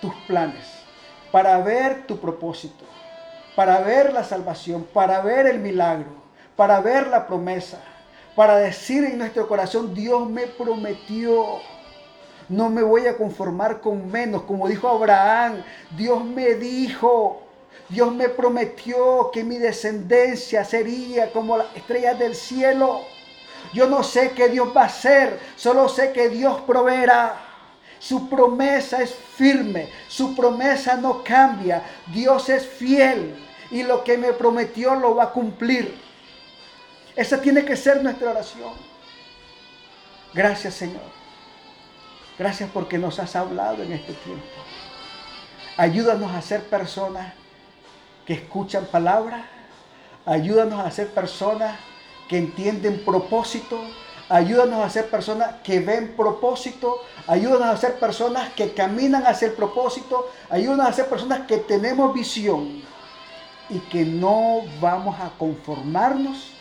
tus 0.00 0.14
planes, 0.26 0.66
para 1.30 1.58
ver 1.58 2.06
tu 2.06 2.18
propósito, 2.18 2.84
para 3.54 3.80
ver 3.80 4.12
la 4.12 4.24
salvación, 4.24 4.84
para 4.92 5.20
ver 5.20 5.46
el 5.46 5.60
milagro, 5.60 6.06
para 6.56 6.80
ver 6.80 7.06
la 7.06 7.26
promesa, 7.26 7.78
para 8.38 8.58
decir 8.58 9.02
en 9.02 9.18
nuestro 9.18 9.48
corazón, 9.48 9.92
Dios 9.92 10.30
me 10.30 10.46
prometió. 10.46 11.58
No 12.48 12.70
me 12.70 12.84
voy 12.84 13.08
a 13.08 13.16
conformar 13.16 13.80
con 13.80 14.12
menos, 14.12 14.42
como 14.42 14.68
dijo 14.68 14.88
Abraham, 14.88 15.64
Dios 15.96 16.24
me 16.24 16.54
dijo, 16.54 17.42
Dios 17.88 18.14
me 18.14 18.28
prometió 18.28 19.32
que 19.32 19.42
mi 19.42 19.58
descendencia 19.58 20.64
sería 20.64 21.32
como 21.32 21.56
las 21.56 21.74
estrellas 21.74 22.16
del 22.16 22.36
cielo. 22.36 23.00
Yo 23.74 23.88
no 23.88 24.04
sé 24.04 24.30
qué 24.36 24.48
Dios 24.48 24.68
va 24.68 24.82
a 24.82 24.86
hacer, 24.86 25.36
solo 25.56 25.88
sé 25.88 26.12
que 26.12 26.28
Dios 26.28 26.60
proveerá. 26.60 27.40
Su 27.98 28.28
promesa 28.28 29.02
es 29.02 29.12
firme, 29.12 29.88
su 30.06 30.36
promesa 30.36 30.94
no 30.94 31.24
cambia. 31.24 31.82
Dios 32.14 32.48
es 32.50 32.64
fiel 32.64 33.34
y 33.72 33.82
lo 33.82 34.04
que 34.04 34.16
me 34.16 34.32
prometió 34.32 34.94
lo 34.94 35.16
va 35.16 35.24
a 35.24 35.32
cumplir. 35.32 36.06
Esa 37.18 37.40
tiene 37.40 37.64
que 37.64 37.74
ser 37.74 38.00
nuestra 38.00 38.30
oración. 38.30 38.74
Gracias 40.32 40.74
Señor. 40.74 41.02
Gracias 42.38 42.70
porque 42.72 42.96
nos 42.96 43.18
has 43.18 43.34
hablado 43.34 43.82
en 43.82 43.92
este 43.92 44.12
tiempo. 44.12 44.46
Ayúdanos 45.76 46.30
a 46.32 46.40
ser 46.40 46.62
personas 46.62 47.32
que 48.24 48.34
escuchan 48.34 48.84
palabras. 48.84 49.44
Ayúdanos 50.26 50.78
a 50.78 50.88
ser 50.92 51.08
personas 51.08 51.76
que 52.28 52.38
entienden 52.38 53.04
propósito. 53.04 53.80
Ayúdanos 54.28 54.78
a 54.86 54.88
ser 54.88 55.10
personas 55.10 55.56
que 55.64 55.80
ven 55.80 56.14
propósito. 56.16 57.02
Ayúdanos 57.26 57.66
a 57.66 57.76
ser 57.78 57.98
personas 57.98 58.52
que 58.52 58.74
caminan 58.74 59.26
hacia 59.26 59.48
el 59.48 59.54
propósito. 59.54 60.30
Ayúdanos 60.50 60.86
a 60.86 60.92
ser 60.92 61.08
personas 61.08 61.48
que 61.48 61.56
tenemos 61.56 62.14
visión 62.14 62.80
y 63.68 63.80
que 63.90 64.04
no 64.04 64.60
vamos 64.80 65.18
a 65.18 65.30
conformarnos 65.36 66.57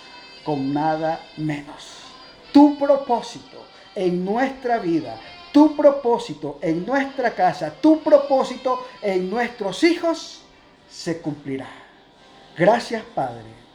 con 0.47 0.73
nada 0.73 1.19
menos. 1.35 2.05
Tu 2.53 2.79
propósito 2.79 3.65
en 3.93 4.23
nuestra 4.23 4.77
vida, 4.77 5.19
tu 5.51 5.75
propósito 5.75 6.57
en 6.61 6.85
nuestra 6.85 7.31
casa, 7.31 7.69
tu 7.81 7.99
propósito 7.99 8.87
en 9.01 9.29
nuestros 9.29 9.83
hijos 9.83 10.43
se 10.89 11.19
cumplirá. 11.19 11.67
Gracias 12.57 13.03
Padre 13.13 13.56